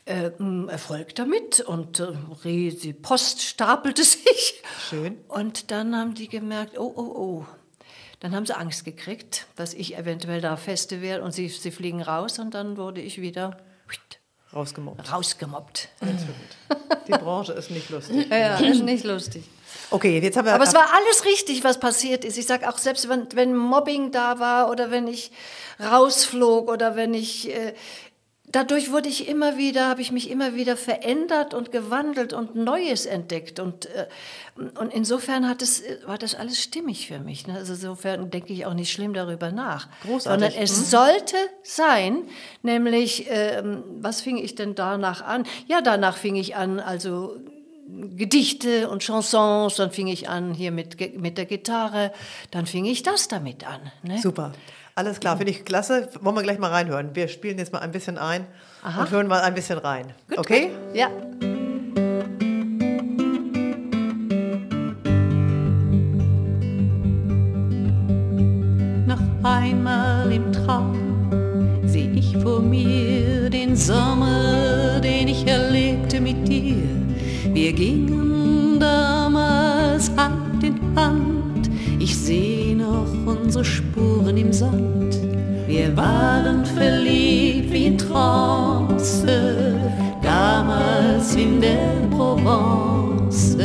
äh, 0.05 0.31
Erfolg 0.67 1.15
damit 1.15 1.61
und 1.61 1.99
äh, 1.99 2.71
die 2.71 2.93
Post 2.93 3.41
stapelte 3.43 4.03
sich. 4.03 4.63
Schön. 4.89 5.19
Und 5.27 5.69
dann 5.71 5.95
haben 5.95 6.15
die 6.15 6.27
gemerkt, 6.27 6.79
oh, 6.79 6.93
oh, 6.95 7.01
oh. 7.01 7.45
Dann 8.19 8.33
haben 8.33 8.45
sie 8.45 8.57
Angst 8.57 8.85
gekriegt, 8.85 9.47
dass 9.55 9.73
ich 9.73 9.97
eventuell 9.97 10.41
da 10.41 10.55
feste 10.55 11.01
wäre 11.01 11.21
und 11.23 11.33
sie, 11.33 11.49
sie 11.49 11.71
fliegen 11.71 12.01
raus 12.01 12.39
und 12.39 12.53
dann 12.53 12.77
wurde 12.77 13.01
ich 13.01 13.21
wieder 13.21 13.57
Rausgemobbt. 14.55 15.11
Rausgemobbt. 15.11 15.89
Die 17.07 17.11
Branche 17.11 17.53
ist 17.53 17.71
nicht 17.71 17.89
lustig. 17.89 18.27
ja, 18.29 18.57
ist 18.57 18.83
nicht 18.83 19.03
lustig. 19.03 19.43
Okay, 19.89 20.19
jetzt 20.19 20.37
haben 20.37 20.45
wir. 20.45 20.53
Aber 20.53 20.63
es 20.63 20.73
war 20.73 20.85
alles 20.93 21.25
richtig, 21.25 21.63
was 21.63 21.79
passiert 21.79 22.23
ist. 22.25 22.37
Ich 22.37 22.45
sage 22.45 22.69
auch, 22.69 22.77
selbst 22.77 23.09
wenn, 23.09 23.27
wenn 23.33 23.55
Mobbing 23.55 24.11
da 24.11 24.39
war 24.39 24.69
oder 24.69 24.91
wenn 24.91 25.07
ich 25.07 25.31
rausflog 25.79 26.69
oder 26.69 26.95
wenn 26.95 27.13
ich. 27.13 27.49
Äh, 27.49 27.73
dadurch 28.53 28.91
wurde 28.91 29.09
ich 29.09 29.27
immer 29.27 29.57
wieder, 29.57 29.89
habe 29.89 30.01
ich 30.01 30.13
mich 30.13 30.29
immer 30.29 30.55
wieder 30.55 30.77
verändert 30.77 31.53
und 31.53 31.71
gewandelt 31.73 32.31
und 32.31 32.55
Neues 32.55 33.05
entdeckt. 33.05 33.59
Und, 33.59 33.87
äh, 33.87 34.07
und 34.79 34.93
insofern 34.93 35.49
hat 35.49 35.61
es, 35.61 35.83
war 36.05 36.17
das 36.17 36.35
alles 36.35 36.61
stimmig 36.63 37.07
für 37.07 37.19
mich. 37.19 37.45
Ne? 37.47 37.55
Also 37.55 37.73
insofern 37.73 38.29
denke 38.29 38.53
ich 38.53 38.65
auch 38.65 38.73
nicht 38.73 38.91
schlimm 38.91 39.13
darüber 39.13 39.51
nach. 39.51 39.89
Großartig. 40.03 40.23
Sondern 40.23 40.51
es 40.63 40.77
Mhm. 40.79 40.83
sollte 40.85 41.35
sein, 41.63 42.23
nämlich, 42.61 43.25
ähm, 43.29 43.83
was 43.99 44.21
fing 44.21 44.37
ich 44.37 44.55
denn 44.55 44.75
danach 44.75 45.21
an? 45.21 45.45
Ja, 45.67 45.81
danach 45.81 46.15
fing 46.15 46.35
ich 46.37 46.55
an, 46.55 46.79
also 46.79 47.35
Gedichte 48.15 48.89
und 48.89 49.03
Chansons, 49.03 49.75
dann 49.75 49.91
fing 49.91 50.07
ich 50.07 50.29
an 50.29 50.53
hier 50.53 50.71
mit, 50.71 51.19
mit 51.19 51.37
der 51.37 51.45
Gitarre, 51.45 52.13
dann 52.51 52.65
fing 52.65 52.85
ich 52.85 53.03
das 53.03 53.27
damit 53.27 53.67
an. 53.67 53.91
Ne? 54.03 54.19
Super. 54.19 54.53
Alles 54.95 55.19
klar, 55.19 55.37
finde 55.37 55.51
ich 55.51 55.65
klasse. 55.65 56.07
Wollen 56.21 56.35
wir 56.35 56.43
gleich 56.43 56.59
mal 56.59 56.69
reinhören. 56.69 57.15
Wir 57.15 57.27
spielen 57.27 57.57
jetzt 57.57 57.73
mal 57.73 57.79
ein 57.79 57.91
bisschen 57.91 58.19
ein 58.19 58.45
und 58.99 59.09
hören 59.09 59.27
mal 59.27 59.41
ein 59.41 59.55
bisschen 59.55 59.79
rein. 59.79 60.13
okay? 60.37 60.69
Ja. 60.93 61.09
Noch 69.07 69.19
einmal 69.43 70.31
im 70.31 70.53
Traum 70.53 71.81
seh 71.85 72.11
ich 72.13 72.37
vor 72.37 72.61
mir 72.61 73.49
den 73.49 73.75
Sommer, 73.75 74.99
den 74.99 75.27
ich 75.27 75.47
erlebte 75.47 76.21
mit 76.21 76.47
dir. 76.47 76.83
Wir 77.51 77.73
gingen 77.73 78.79
damals 78.79 80.11
Hand 80.15 80.63
in 80.63 80.79
Hand. 80.95 81.67
Ich 81.97 82.15
seh 82.15 82.62
noch 82.62 82.62
unsere 83.55 83.65
Spuren 83.65 84.35
im 84.35 84.51
Sand. 84.51 85.15
Wir 85.67 85.95
waren 85.95 86.65
verliebt 86.65 87.71
wie 87.71 87.85
in 87.85 87.97
Trance, 87.99 89.27
damals 90.23 91.35
in 91.35 91.61
der 91.61 91.77
Provence. 92.09 93.55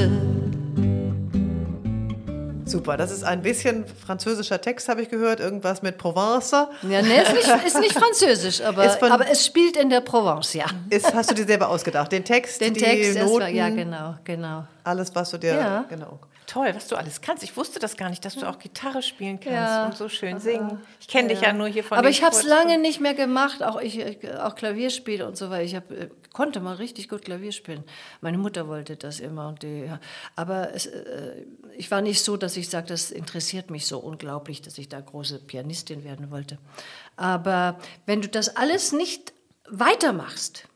Super, 2.67 2.99
das 2.99 3.11
ist 3.11 3.25
ein 3.25 3.41
bisschen 3.41 3.87
französischer 3.87 4.61
Text, 4.61 4.91
habe 4.91 5.01
ich 5.01 5.09
gehört. 5.09 5.41
Irgendwas 5.41 5.81
mit 5.81 5.97
Provence. 5.97 6.51
Ja, 6.53 6.69
nee, 6.83 7.23
ist 7.23 7.33
nicht, 7.33 7.67
ist 7.67 7.81
nicht 7.81 7.95
französisch, 7.99 8.61
aber, 8.61 8.91
von- 8.91 9.11
aber 9.11 9.31
es 9.31 9.47
spielt 9.47 9.79
in 9.79 9.89
der 9.89 10.03
Provence, 10.03 10.53
ja. 10.53 10.67
Ist, 10.91 11.15
hast 11.15 11.31
du 11.31 11.35
dir 11.35 11.47
selber 11.47 11.71
ausgedacht? 11.71 12.13
Den 12.13 12.27
Text, 12.27 12.61
Den 12.61 12.75
die 12.75 12.81
Text, 12.81 13.19
Noten, 13.21 13.41
war, 13.41 13.49
ja, 13.49 13.71
genau, 13.71 14.17
genau. 14.23 14.65
alles, 14.85 15.15
was 15.15 15.31
du 15.31 15.39
dir... 15.39 15.55
Ja. 15.55 15.85
Genau. 15.89 16.19
Toll, 16.49 16.75
was 16.75 16.89
du 16.89 16.97
alles 16.97 17.21
kannst. 17.21 17.43
Ich 17.43 17.59
wusste 17.59 17.79
das 17.79 17.99
gar 17.99 18.09
nicht, 18.09 18.25
dass 18.25 18.35
du 18.35 18.49
auch 18.49 18.59
Gitarre 18.59 19.03
spielen 19.03 19.39
kannst 19.39 19.53
Ja. 19.55 19.85
und 19.85 19.95
so 19.95 20.09
schön 20.09 20.41
singen. 20.41 20.81
Ich 20.99 21.07
kenne 21.07 21.29
dich 21.29 21.43
ja 21.43 21.53
nur 21.53 21.69
hier 21.69 21.85
von 21.85 21.99
Aber 21.99 22.09
ich 22.09 22.23
habe 22.23 22.35
es 22.35 22.43
lange 22.43 22.79
nicht 22.79 23.01
mehr 23.01 23.13
gemacht, 23.13 23.63
auch 23.63 23.79
ich 23.79 24.03
auch 24.39 24.55
Klavierspiel 24.55 25.23
und 25.23 25.37
so 25.37 25.51
weiter. 25.51 25.65
Ich 25.65 25.75
hab, 25.75 25.91
äh, 25.91 26.09
konnte 26.33 26.61
mal 26.61 26.77
richtig 26.77 27.11
gut 27.11 27.27
Klavier 27.27 27.53
spielen. 27.53 27.85
Meine 28.23 28.39
Mutter 28.39 28.67
wollte 28.67 28.97
das 28.97 29.21
immer 29.21 29.49
und 29.49 29.63
die, 29.63 29.85
ja. 29.85 30.01
aber 30.37 30.75
es, 30.75 30.87
äh, 30.87 31.45
ich 31.77 31.91
war 31.91 32.01
nicht 32.01 32.25
so, 32.25 32.39
dass 32.39 32.57
ich 32.57 32.71
sage, 32.71 32.87
das 32.87 33.11
interessiert 33.11 33.71
mich 33.71 33.87
so 33.87 33.99
unglaublich, 33.99 34.63
dass 34.63 34.79
ich 34.79 34.89
da 34.89 35.01
große 35.03 35.41
Pianistin 35.41 36.03
werden 36.03 36.31
wollte. 36.31 36.57
Aber 37.17 37.79
wenn 38.07 38.23
du 38.23 38.29
das 38.29 38.57
alles 38.57 38.93
nicht 38.93 39.35
weitermachst, 39.69 40.68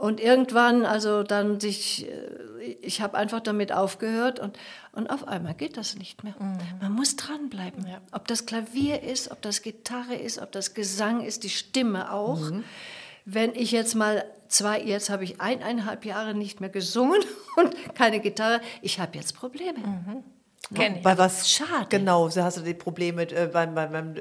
und 0.00 0.18
irgendwann, 0.18 0.86
also 0.86 1.22
dann 1.22 1.60
sich, 1.60 2.08
äh, 2.08 2.76
ich 2.80 3.02
habe 3.02 3.18
einfach 3.18 3.40
damit 3.40 3.70
aufgehört 3.70 4.40
und, 4.40 4.58
und 4.92 5.10
auf 5.10 5.28
einmal 5.28 5.52
geht 5.52 5.76
das 5.76 5.94
nicht 5.94 6.24
mehr. 6.24 6.34
Man 6.80 6.92
muss 6.92 7.16
dranbleiben. 7.16 7.84
Ob 8.10 8.26
das 8.26 8.46
Klavier 8.46 9.02
ist, 9.02 9.30
ob 9.30 9.42
das 9.42 9.60
Gitarre 9.60 10.14
ist, 10.14 10.40
ob 10.40 10.52
das 10.52 10.72
Gesang 10.72 11.20
ist, 11.20 11.44
die 11.44 11.50
Stimme 11.50 12.12
auch. 12.14 12.40
Wenn 13.26 13.54
ich 13.54 13.72
jetzt 13.72 13.94
mal 13.94 14.24
zwei, 14.48 14.80
jetzt 14.80 15.10
habe 15.10 15.24
ich 15.24 15.38
eineinhalb 15.42 16.06
Jahre 16.06 16.32
nicht 16.34 16.62
mehr 16.62 16.70
gesungen 16.70 17.20
und 17.56 17.94
keine 17.94 18.20
Gitarre, 18.20 18.62
ich 18.80 19.00
habe 19.00 19.18
jetzt 19.18 19.36
Probleme. 19.36 20.22
Kenn 20.74 20.96
ich. 20.96 21.02
Bei 21.02 21.18
was? 21.18 21.50
Schade. 21.50 21.86
Genau, 21.88 22.28
so 22.28 22.42
hast 22.44 22.58
du 22.58 22.60
die 22.60 22.74
Probleme 22.74 23.22
äh, 23.22 23.48
beim, 23.52 23.74
beim, 23.74 23.90
beim 23.90 24.14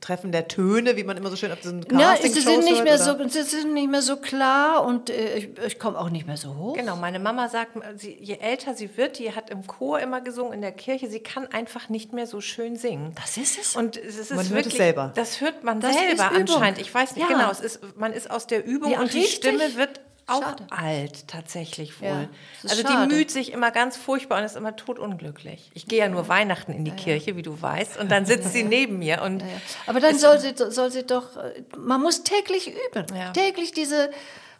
Treffen 0.00 0.32
der 0.32 0.48
Töne, 0.48 0.96
wie 0.96 1.04
man 1.04 1.16
immer 1.16 1.30
so 1.30 1.36
schön 1.36 1.52
auf 1.52 1.60
diesen 1.60 1.82
Ja, 1.96 2.10
Casting 2.12 2.32
sie 2.32 2.40
sind, 2.40 2.64
nicht 2.64 2.82
mehr 2.82 2.98
so, 2.98 3.16
sie 3.28 3.42
sind 3.42 3.74
nicht 3.74 3.88
mehr 3.88 4.02
so 4.02 4.16
klar 4.16 4.84
und 4.84 5.08
äh, 5.08 5.36
ich, 5.36 5.50
ich 5.64 5.78
komme 5.78 5.96
auch 5.98 6.10
nicht 6.10 6.26
mehr 6.26 6.36
so 6.36 6.56
hoch. 6.56 6.74
Genau, 6.74 6.96
meine 6.96 7.20
Mama 7.20 7.48
sagt, 7.48 7.78
sie, 7.96 8.16
je 8.20 8.38
älter 8.38 8.74
sie 8.74 8.96
wird, 8.96 9.20
die 9.20 9.32
hat 9.36 9.50
im 9.50 9.66
Chor 9.68 10.00
immer 10.00 10.20
gesungen, 10.20 10.54
in 10.54 10.62
der 10.62 10.72
Kirche, 10.72 11.08
sie 11.08 11.20
kann 11.20 11.46
einfach 11.46 11.88
nicht 11.88 12.12
mehr 12.12 12.26
so 12.26 12.40
schön 12.40 12.74
singen. 12.74 13.12
Das 13.14 13.36
ist 13.36 13.58
es. 13.60 13.76
Und 13.76 13.96
es 13.96 14.16
ist 14.16 14.30
Man 14.30 14.38
hört 14.38 14.48
es 14.48 14.54
wirklich, 14.54 14.76
selber. 14.78 15.12
Das 15.14 15.40
hört 15.40 15.62
man 15.62 15.80
Das 15.80 15.94
selber 15.96 16.32
anscheinend. 16.32 16.80
Ich 16.80 16.92
weiß 16.92 17.14
nicht 17.14 17.28
Ja. 17.28 17.36
genau. 17.36 17.50
Es 17.52 17.60
ist, 17.60 17.80
man 17.96 18.12
ist 18.12 18.30
aus 18.30 18.48
der 18.48 18.66
Übung 18.66 18.90
Ja, 18.90 19.00
und 19.00 19.12
die 19.12 19.18
richtig. 19.18 19.36
Stimme 19.36 19.76
wird 19.76 20.00
auch 20.28 20.42
Schade. 20.42 20.66
alt 20.70 21.26
tatsächlich 21.28 22.00
wohl. 22.00 22.08
Ja, 22.08 22.28
also 22.68 22.82
schade. 22.82 23.08
die 23.08 23.14
müht 23.14 23.30
sich 23.30 23.52
immer 23.52 23.70
ganz 23.70 23.96
furchtbar 23.96 24.38
und 24.38 24.44
ist 24.44 24.56
immer 24.56 24.76
totunglücklich. 24.76 25.70
Ich 25.74 25.86
gehe 25.86 25.98
ja 25.98 26.08
nur 26.08 26.28
Weihnachten 26.28 26.72
in 26.72 26.84
die 26.84 26.90
Kirche, 26.92 27.36
wie 27.36 27.42
du 27.42 27.60
weißt, 27.60 27.98
und 27.98 28.10
dann 28.10 28.26
sitzt 28.26 28.52
sie 28.52 28.62
neben 28.62 28.98
mir 28.98 29.22
und 29.22 29.42
Ja. 29.42 29.48
Aber 29.86 30.00
dann 30.00 30.18
soll 30.18 30.38
sie, 30.38 30.54
soll 30.56 30.90
sie 30.90 31.06
doch, 31.06 31.36
äh, 31.36 31.62
man 31.76 32.00
muss 32.00 32.22
täglich 32.24 32.68
üben. 32.68 33.06
Ja. 33.16 33.32
Täglich 33.32 33.72
diese 33.72 34.10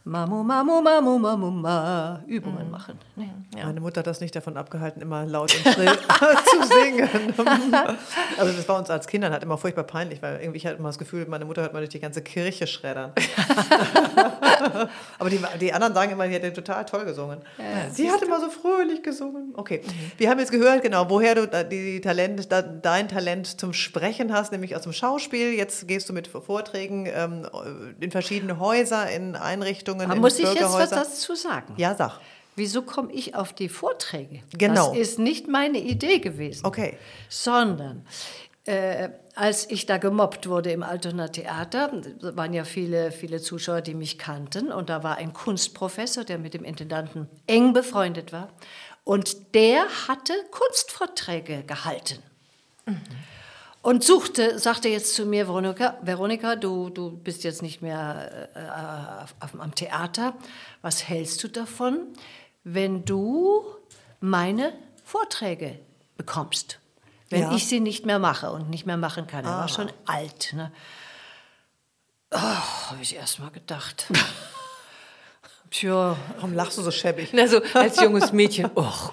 Mamu, 0.09 0.42
Mamu, 0.42 0.81
Mamu, 0.81 1.18
Mamu, 1.18 1.51
Ma 1.51 2.23
Übungen 2.27 2.71
machen. 2.71 2.99
Ne? 3.14 3.29
Meine 3.62 3.79
Mutter 3.81 3.99
hat 3.99 4.07
das 4.07 4.23
nicht 4.23 4.35
davon 4.35 4.57
abgehalten, 4.57 5.03
immer 5.03 5.27
laut 5.27 5.55
und 5.55 5.75
schrill 5.75 5.87
zu 6.47 6.66
singen. 6.66 7.35
also 8.38 8.53
das 8.57 8.66
war 8.66 8.79
uns 8.79 8.88
als 8.88 9.07
Kindern 9.07 9.33
halt 9.33 9.42
immer 9.42 9.59
furchtbar 9.59 9.85
peinlich, 9.85 10.23
weil 10.23 10.40
irgendwie 10.40 10.57
ich 10.57 10.66
hatte 10.66 10.77
immer 10.77 10.88
das 10.88 10.99
Gefühl, 10.99 11.27
meine 11.29 11.44
Mutter 11.44 11.61
hört 11.61 11.75
mal 11.75 11.81
durch 11.81 11.90
die 11.90 12.01
ganze 12.01 12.23
Kirche 12.23 12.66
schreddern. 12.66 13.12
Aber 15.18 15.29
die, 15.29 15.40
die 15.61 15.73
anderen 15.75 15.92
sagen 15.92 16.12
immer, 16.12 16.27
sie 16.27 16.35
hätte 16.35 16.55
total 16.55 16.87
toll 16.87 17.05
gesungen. 17.05 17.40
sie 17.92 18.11
hat 18.11 18.23
immer 18.23 18.40
so 18.40 18.49
fröhlich 18.49 19.03
gesungen. 19.03 19.53
Okay, 19.57 19.83
wir 20.16 20.31
haben 20.31 20.38
jetzt 20.38 20.53
gehört, 20.53 20.83
genau, 20.83 21.11
woher 21.11 21.35
du 21.35 21.47
die 21.71 22.01
Talent, 22.01 22.49
dein 22.51 23.09
Talent 23.09 23.61
zum 23.61 23.75
Sprechen 23.75 24.33
hast, 24.33 24.53
nämlich 24.53 24.75
aus 24.75 24.83
dem 24.83 24.94
Schauspiel. 24.94 25.53
Jetzt 25.53 25.87
gehst 25.87 26.09
du 26.09 26.14
mit 26.14 26.29
Vorträgen 26.29 27.07
ähm, 27.07 27.47
in 28.01 28.11
verschiedene 28.11 28.59
Häuser, 28.59 29.11
in 29.11 29.37
Einrichtungen, 29.37 29.98
Da 29.99 30.13
in 30.13 30.21
muss 30.21 30.39
ich 30.39 30.53
jetzt 30.53 30.63
was 30.63 30.91
dazu 30.91 31.35
sagen. 31.35 31.75
Ja, 31.77 31.95
sag. 31.95 32.21
Wieso 32.57 32.83
komme 32.83 33.13
ich 33.13 33.37
auf 33.37 33.53
die 33.53 33.69
Vorträge? 33.69 34.41
Genau. 34.57 34.89
Das 34.91 34.99
ist 34.99 35.19
nicht 35.19 35.47
meine 35.47 35.79
Idee 35.79 36.19
gewesen. 36.19 36.67
Okay. 36.67 36.99
Sondern 37.29 38.05
äh, 38.65 39.11
als 39.37 39.71
ich 39.71 39.87
da 39.87 39.99
gemobbt 39.99 40.49
wurde 40.49 40.73
im 40.73 40.83
Altona 40.83 41.29
Theater, 41.29 41.93
da 42.21 42.37
waren 42.37 42.53
ja 42.53 42.65
viele, 42.65 43.13
viele 43.13 43.41
Zuschauer, 43.41 43.81
die 43.81 43.95
mich 43.95 44.19
kannten. 44.19 44.73
Und 44.73 44.91
da 44.91 45.05
war 45.05 45.17
ein 45.17 45.33
Kunstprofessor, 45.33 46.25
der 46.25 46.39
mit 46.39 46.55
dem 46.55 46.65
Intendanten 46.65 47.29
eng 47.47 47.73
befreundet 47.73 48.33
war. 48.33 48.49
Und 49.05 49.55
der 49.55 49.85
hatte 50.09 50.35
Kunstvorträge 50.51 51.63
gehalten. 51.63 52.19
Und 53.81 54.03
suchte, 54.05 54.59
sagte 54.59 54.88
jetzt 54.88 55.14
zu 55.14 55.25
mir, 55.25 55.47
Veronika, 55.47 55.97
Veronika 56.03 56.57
du, 56.57 56.91
du 56.91 57.11
bist 57.17 57.45
jetzt 57.45 57.62
nicht 57.62 57.81
mehr 57.81 58.49
äh, 58.55 59.23
auf, 59.23 59.35
auf, 59.41 59.61
am 59.61 59.75
Theater. 59.75 60.35
Was 60.83 61.09
hältst 61.09 61.43
du 61.45 61.49
davon, 61.49 62.09
wenn 62.64 63.05
du 63.05 63.64
meine 64.21 64.73
Vorträge 65.05 65.79
bekommst? 66.17 66.81
Wenn 67.31 67.43
Ja. 67.43 67.55
ich 67.55 67.67
sie 67.69 67.81
nicht 67.81 68.05
mehr 68.05 68.19
mache 68.19 68.51
und 68.51 68.69
nicht 68.69 68.85
mehr 68.87 68.97
machen 68.97 69.27
kann. 69.27 69.45
Er 69.45 69.53
Ah. 69.53 69.61
war 69.61 69.69
schon 69.69 69.91
alt. 70.07 70.53
Ne? 70.55 70.73
Oh, 72.33 72.38
habe 72.38 73.01
ich 73.01 73.14
erst 73.14 73.38
mal 73.38 73.51
gedacht. 73.51 74.07
Tja, 75.70 76.16
Warum 76.37 76.54
lachst 76.54 76.78
du 76.78 76.83
so 76.83 76.90
schäbig? 76.90 77.38
Also 77.38 77.61
als 77.74 78.00
junges 78.00 78.33
Mädchen, 78.33 78.70
oh, 78.74 79.11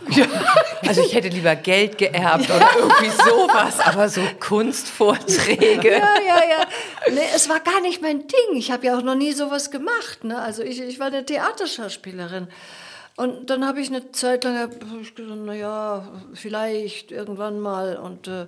also 0.88 1.02
ich 1.02 1.14
hätte 1.14 1.28
lieber 1.28 1.56
Geld 1.56 1.98
geerbt 1.98 2.50
oder 2.50 2.70
irgendwie 2.78 3.10
sowas, 3.10 3.80
aber 3.82 4.08
so 4.08 4.22
Kunstvorträge. 4.40 5.92
ja, 5.92 6.20
ja, 6.26 6.38
ja. 6.38 6.68
Nee, 7.12 7.28
es 7.36 7.50
war 7.50 7.60
gar 7.60 7.82
nicht 7.82 8.02
mein 8.02 8.20
Ding. 8.20 8.56
Ich 8.58 8.72
habe 8.72 8.86
ja 8.86 8.98
auch 8.98 9.02
noch 9.02 9.16
nie 9.16 9.34
sowas 9.34 9.70
gemacht. 9.70 10.24
Ne? 10.24 10.40
Also 10.40 10.64
ich, 10.64 10.80
ich 10.80 11.00
war 11.00 11.08
eine 11.08 11.26
Theaterschauspielerin. 11.26 12.48
Und 13.18 13.50
dann 13.50 13.66
habe 13.66 13.82
ich 13.82 13.90
eine 13.90 14.12
Zeit 14.12 14.44
lang 14.44 14.58
hab 14.58 14.72
ich 15.02 15.16
gesagt, 15.16 15.40
naja, 15.40 16.08
vielleicht 16.34 17.12
irgendwann 17.12 17.60
mal. 17.60 17.98
Und 17.98 18.28
äh, 18.28 18.48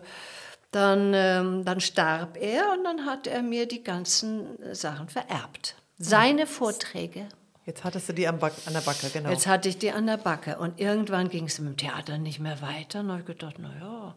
dann, 0.72 1.14
ähm, 1.14 1.66
dann 1.66 1.80
starb 1.82 2.38
er 2.40 2.74
und 2.74 2.84
dann 2.84 3.06
hat 3.06 3.28
er 3.28 3.42
mir 3.42 3.66
die 3.66 3.84
ganzen 3.84 4.58
Sachen 4.74 5.08
vererbt. 5.10 5.76
Seine 5.98 6.46
Vorträge. 6.46 7.28
Jetzt 7.68 7.84
hattest 7.84 8.08
du 8.08 8.14
die 8.14 8.30
an 8.30 8.40
der 8.40 8.82
Backe, 8.82 9.10
genau. 9.12 9.30
Jetzt 9.30 9.46
hatte 9.46 9.68
ich 9.68 9.78
die 9.78 9.92
an 9.92 10.08
der 10.08 10.16
Backe. 10.16 10.58
Und 10.58 10.80
irgendwann 10.80 11.28
ging 11.28 11.48
es 11.48 11.60
im 11.60 11.76
Theater 11.76 12.18
nicht 12.18 12.40
mehr 12.40 12.62
weiter. 12.62 13.02
Und 13.02 13.10
habe 13.12 13.20
ich 13.20 13.26
gedacht, 13.26 13.60
naja, 13.60 14.16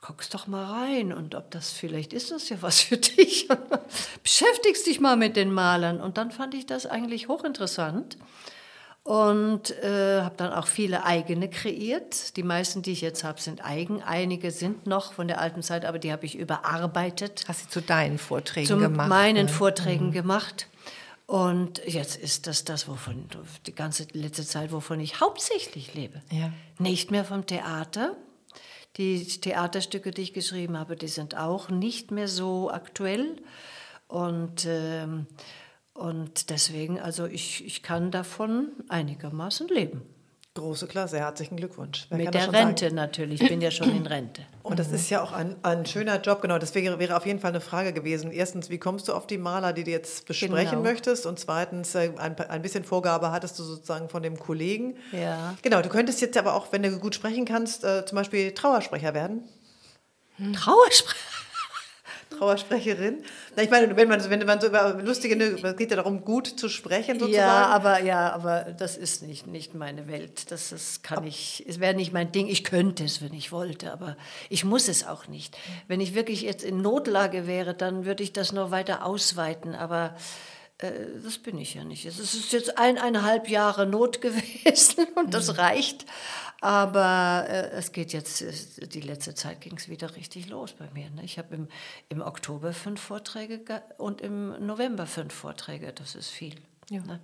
guckst 0.00 0.34
doch 0.34 0.48
mal 0.48 0.64
rein. 0.64 1.12
Und 1.12 1.36
ob 1.36 1.52
das 1.52 1.70
vielleicht 1.70 2.12
ist 2.12 2.32
das 2.32 2.48
ja 2.48 2.56
was 2.60 2.80
für 2.80 2.96
dich. 2.98 3.46
Beschäftigst 4.24 4.84
dich 4.84 4.98
mal 4.98 5.16
mit 5.16 5.36
den 5.36 5.52
Malern. 5.52 6.00
Und 6.00 6.18
dann 6.18 6.32
fand 6.32 6.54
ich 6.54 6.66
das 6.66 6.86
eigentlich 6.86 7.28
hochinteressant. 7.28 8.18
Und 9.04 9.70
äh, 9.84 10.22
habe 10.22 10.34
dann 10.36 10.52
auch 10.52 10.66
viele 10.66 11.04
eigene 11.04 11.48
kreiert. 11.48 12.36
Die 12.36 12.42
meisten, 12.42 12.82
die 12.82 12.90
ich 12.90 13.00
jetzt 13.00 13.22
habe, 13.22 13.40
sind 13.40 13.64
eigen. 13.64 14.02
Einige 14.02 14.50
sind 14.50 14.88
noch 14.88 15.12
von 15.12 15.28
der 15.28 15.40
alten 15.40 15.62
Zeit, 15.62 15.84
aber 15.84 16.00
die 16.00 16.10
habe 16.10 16.26
ich 16.26 16.36
überarbeitet 16.36 17.44
Hast 17.46 17.66
du 17.66 17.68
zu 17.68 17.80
deinen 17.80 18.18
Vorträgen 18.18 18.66
zu 18.66 18.78
gemacht? 18.78 19.08
meinen 19.08 19.46
ne? 19.46 19.52
Vorträgen 19.52 20.10
gemacht. 20.10 20.66
Und 21.26 21.82
jetzt 21.86 22.16
ist 22.16 22.46
das 22.46 22.64
das, 22.64 22.86
wovon 22.86 23.28
die 23.66 23.74
ganze 23.74 24.06
letzte 24.12 24.44
Zeit, 24.44 24.72
wovon 24.72 25.00
ich 25.00 25.20
hauptsächlich 25.20 25.94
lebe. 25.94 26.22
Ja. 26.30 26.52
Nicht 26.78 27.10
mehr 27.10 27.24
vom 27.24 27.46
Theater. 27.46 28.16
Die 28.96 29.24
Theaterstücke, 29.24 30.10
die 30.10 30.22
ich 30.22 30.32
geschrieben 30.34 30.78
habe, 30.78 30.96
die 30.96 31.08
sind 31.08 31.36
auch 31.36 31.70
nicht 31.70 32.10
mehr 32.10 32.28
so 32.28 32.70
aktuell. 32.70 33.36
Und, 34.06 34.66
ähm, 34.68 35.26
und 35.94 36.50
deswegen, 36.50 37.00
also 37.00 37.26
ich, 37.26 37.64
ich 37.64 37.82
kann 37.82 38.10
davon 38.10 38.72
einigermaßen 38.88 39.68
leben. 39.68 40.02
Große 40.56 40.86
Klasse, 40.86 41.18
herzlichen 41.18 41.56
Glückwunsch. 41.56 42.06
Wer 42.10 42.18
Mit 42.18 42.32
der 42.32 42.42
schon 42.42 42.52
sagen? 42.52 42.66
Rente 42.68 42.94
natürlich, 42.94 43.42
ich 43.42 43.48
bin 43.48 43.60
ja 43.60 43.72
schon 43.72 43.90
in 43.90 44.06
Rente. 44.06 44.42
Und 44.62 44.78
das 44.78 44.92
ist 44.92 45.10
ja 45.10 45.20
auch 45.20 45.32
ein, 45.32 45.56
ein 45.64 45.84
schöner 45.84 46.20
Job, 46.20 46.42
genau. 46.42 46.58
Das 46.58 46.76
wäre, 46.76 47.00
wäre 47.00 47.16
auf 47.16 47.26
jeden 47.26 47.40
Fall 47.40 47.50
eine 47.50 47.60
Frage 47.60 47.92
gewesen. 47.92 48.30
Erstens, 48.30 48.70
wie 48.70 48.78
kommst 48.78 49.08
du 49.08 49.14
auf 49.14 49.26
die 49.26 49.36
Maler, 49.36 49.72
die 49.72 49.82
du 49.82 49.90
jetzt 49.90 50.26
besprechen 50.26 50.70
Genau. 50.70 50.82
möchtest? 50.82 51.26
Und 51.26 51.40
zweitens, 51.40 51.96
äh, 51.96 52.12
ein, 52.18 52.38
ein 52.38 52.62
bisschen 52.62 52.84
Vorgabe 52.84 53.32
hattest 53.32 53.58
du 53.58 53.64
sozusagen 53.64 54.08
von 54.08 54.22
dem 54.22 54.38
Kollegen. 54.38 54.96
Ja. 55.10 55.56
Genau, 55.62 55.82
du 55.82 55.88
könntest 55.88 56.20
jetzt 56.20 56.36
aber 56.38 56.54
auch, 56.54 56.68
wenn 56.70 56.84
du 56.84 57.00
gut 57.00 57.16
sprechen 57.16 57.46
kannst, 57.46 57.82
äh, 57.82 58.06
zum 58.06 58.14
Beispiel 58.14 58.52
Trauersprecher 58.54 59.12
werden. 59.12 59.42
Trauersprecher. 60.54 61.18
Trauersprecherin. 62.36 63.22
Na, 63.56 63.62
ich 63.62 63.70
meine, 63.70 63.96
wenn 63.96 64.08
man, 64.08 64.30
wenn 64.30 64.46
man 64.46 64.60
so 64.60 64.66
über 64.66 65.00
lustige, 65.02 65.42
es 65.42 65.76
geht 65.76 65.90
ja 65.90 65.96
darum, 65.96 66.24
gut 66.24 66.46
zu 66.46 66.68
sprechen 66.68 67.18
sozusagen. 67.18 67.34
Ja, 67.34 67.66
aber 67.66 68.02
ja, 68.02 68.32
aber 68.32 68.74
das 68.76 68.96
ist 68.96 69.22
nicht, 69.22 69.46
nicht 69.46 69.74
meine 69.74 70.08
Welt. 70.08 70.50
Das 70.50 70.72
ist, 70.72 71.02
kann 71.02 71.26
ich, 71.26 71.64
es 71.68 71.80
wäre 71.80 71.94
nicht 71.94 72.12
mein 72.12 72.32
Ding. 72.32 72.48
Ich 72.48 72.64
könnte 72.64 73.04
es, 73.04 73.22
wenn 73.22 73.34
ich 73.34 73.52
wollte, 73.52 73.92
aber 73.92 74.16
ich 74.48 74.64
muss 74.64 74.88
es 74.88 75.06
auch 75.06 75.28
nicht. 75.28 75.56
Wenn 75.88 76.00
ich 76.00 76.14
wirklich 76.14 76.42
jetzt 76.42 76.64
in 76.64 76.82
Notlage 76.82 77.46
wäre, 77.46 77.74
dann 77.74 78.04
würde 78.04 78.22
ich 78.22 78.32
das 78.32 78.52
noch 78.52 78.70
weiter 78.70 79.04
ausweiten, 79.04 79.74
aber 79.74 80.14
das 81.22 81.38
bin 81.38 81.58
ich 81.58 81.74
ja 81.74 81.84
nicht. 81.84 82.04
Es 82.04 82.18
ist 82.18 82.52
jetzt 82.52 82.78
eineinhalb 82.78 83.48
Jahre 83.48 83.86
Not 83.86 84.20
gewesen 84.20 85.06
und 85.16 85.34
das 85.34 85.58
reicht. 85.58 86.06
Aber 86.60 87.44
äh, 87.48 87.70
es 87.72 87.92
geht 87.92 88.14
jetzt, 88.14 88.40
äh, 88.40 88.86
die 88.86 89.02
letzte 89.02 89.34
Zeit 89.34 89.60
ging 89.60 89.76
es 89.76 89.88
wieder 89.88 90.16
richtig 90.16 90.48
los 90.48 90.72
bei 90.72 90.88
mir. 90.94 91.10
Ne? 91.10 91.22
Ich 91.22 91.38
habe 91.38 91.54
im, 91.54 91.68
im 92.08 92.22
Oktober 92.22 92.72
fünf 92.72 93.02
Vorträge 93.02 93.58
ge- 93.58 93.82
und 93.98 94.22
im 94.22 94.64
November 94.64 95.06
fünf 95.06 95.34
Vorträge. 95.34 95.92
Das 95.92 96.14
ist 96.14 96.30
viel. 96.30 96.54
Ne? 96.88 97.20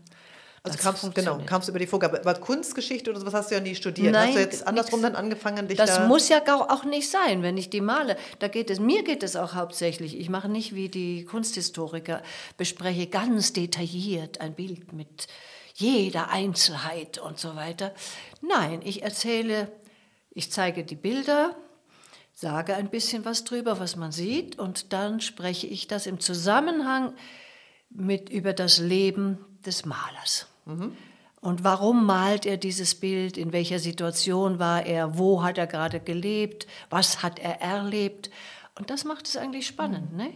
Also 0.63 0.77
Das 0.77 0.85
kamst, 0.85 1.15
genau, 1.15 1.39
kamst 1.47 1.71
über 1.71 1.79
die 1.79 1.87
Vorgabe. 1.87 2.21
Aber 2.21 2.35
Kunstgeschichte 2.35 3.11
oder 3.11 3.21
sowas 3.21 3.33
hast 3.33 3.51
du 3.51 3.55
ja 3.55 3.63
nie 3.63 3.75
studiert. 3.75 4.13
Nein, 4.13 4.29
hast 4.29 4.37
du 4.37 4.41
jetzt 4.41 4.67
andersrum 4.67 5.01
nix. 5.01 5.13
dann 5.13 5.25
angefangen, 5.25 5.69
dich 5.69 5.79
Das 5.79 5.97
da... 5.97 6.07
muss 6.07 6.29
ja 6.29 6.43
auch 6.47 6.85
nicht 6.85 7.09
sein, 7.11 7.43
wenn 7.43 7.57
ich 7.57 7.71
die 7.71 7.81
male. 7.81 8.17
Da 8.41 8.49
geht 8.49 8.69
es, 8.69 8.79
mir 8.79 9.03
geht 9.03 9.23
es 9.23 9.37
auch 9.37 9.55
hauptsächlich. 9.55 10.19
Ich 10.19 10.29
mache 10.29 10.51
nicht 10.51 10.75
wie 10.75 10.91
die 10.91 11.25
Kunsthistoriker, 11.25 12.23
bespreche 12.59 13.07
ganz 13.07 13.55
detailliert 13.55 14.43
ein 14.43 14.55
Bild 14.55 14.93
mit 14.93 15.29
jeder 15.77 16.29
Einzelheit 16.31 17.17
und 17.17 17.39
so 17.39 17.57
weiter. 17.57 17.95
Nein, 18.43 18.83
ich 18.85 19.03
erzähle, 19.03 19.73
ich 20.31 20.53
zeige 20.53 20.85
die 20.85 20.95
Bilder, 20.95 21.57
sage 22.35 22.75
ein 22.75 22.91
bisschen 22.91 23.25
was 23.25 23.45
drüber, 23.45 23.81
was 23.81 23.97
man 23.97 24.13
sieht, 24.13 24.59
und 24.59 24.93
dann 24.93 25.23
spreche 25.23 25.67
ich 25.67 25.87
das 25.89 26.07
im 26.07 26.21
Zusammenhang 26.21 27.15
mit 27.89 28.29
über 28.29 28.53
das 28.53 28.79
Leben 28.79 29.39
des 29.67 29.85
Malers. 29.85 30.47
Und 31.41 31.65
warum 31.65 32.05
malt 32.05 32.45
er 32.47 32.57
dieses 32.57 32.95
Bild? 32.95 33.37
In 33.37 33.53
welcher 33.53 33.79
Situation 33.79 34.59
war 34.59 34.85
er? 34.85 35.19
Wo 35.19 35.43
hat 35.43 35.59
er 35.59 35.67
gerade 35.67 36.01
gelebt? 36.01 36.67
Was 36.91 37.23
hat 37.23 37.39
er 37.39 37.61
erlebt? 37.61 38.31
Und 38.79 38.91
das 38.91 39.05
macht 39.05 39.27
es 39.27 39.37
eigentlich 39.37 39.67
spannend, 39.67 40.15
ne? 40.17 40.33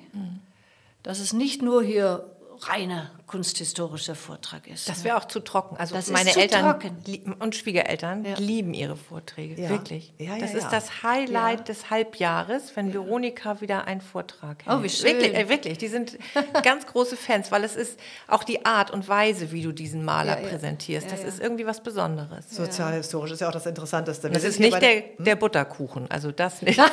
Dass 1.03 1.21
es 1.21 1.33
nicht 1.35 1.61
nur 1.61 1.83
hier 1.83 2.34
reiner 2.62 3.11
kunsthistorischer 3.27 4.14
Vortrag 4.14 4.69
ist. 4.69 4.88
Das 4.88 5.03
wäre 5.03 5.17
auch 5.17 5.25
zu 5.27 5.40
trocken. 5.40 5.77
Also 5.77 5.95
Das 5.95 6.07
ist 6.07 6.12
meine 6.12 6.31
zu 6.31 6.40
Eltern 6.40 6.64
trocken. 6.81 7.35
und 7.40 7.57
Schwiegereltern 7.57 8.25
Ja. 8.25 8.35
lieben 8.38 8.75
ihre 8.75 8.97
Vorträge, 8.97 9.61
Ja. 9.61 9.71
wirklich. 9.71 10.12
Ja, 10.19 10.35
ja, 10.35 10.38
das 10.38 10.53
ja. 10.53 10.59
ist 10.59 10.69
das 10.71 11.03
Highlight 11.03 11.69
des 11.69 11.90
Halbjahres, 11.90 12.77
wenn 12.77 12.93
Veronika 12.95 13.61
wieder 13.61 13.87
einen 13.87 14.01
Vortrag 14.01 14.64
hält. 14.67 14.77
Oh, 14.79 14.83
wie 14.83 14.88
schön. 14.90 15.07
Wirklich, 15.07 15.35
äh, 15.35 15.49
wirklich. 15.49 15.79
Die 15.79 15.88
sind 15.88 16.17
ganz 16.62 16.87
große 16.87 17.17
Fans, 17.17 17.51
weil 17.51 17.64
es 17.64 17.75
ist 17.77 17.99
auch 18.29 18.45
die 18.45 18.64
Art 18.64 18.90
und 18.90 19.09
Weise, 19.09 19.51
wie 19.53 19.62
du 19.62 19.73
diesen 19.73 20.05
Maler 20.05 20.37
Ja, 20.37 20.43
ja. 20.43 20.49
präsentierst. 20.51 21.07
Das 21.11 21.21
Ja, 21.21 21.27
ja. 21.27 21.29
ist 21.33 21.40
irgendwie 21.40 21.67
was 21.67 21.83
Besonderes. 21.83 22.51
Sozialhistorisch 22.51 23.33
ist 23.33 23.40
ja 23.40 23.49
auch 23.49 23.53
das 23.53 23.67
Interessanteste. 23.67 24.29
Wir 24.29 24.35
Das 24.35 24.45
ist 24.45 24.61
nicht 24.61 24.81
der, 24.81 25.03
der 25.19 25.37
Butterkuchen, 25.37 26.11
also 26.11 26.31
das 26.31 26.62
nicht. 26.62 26.81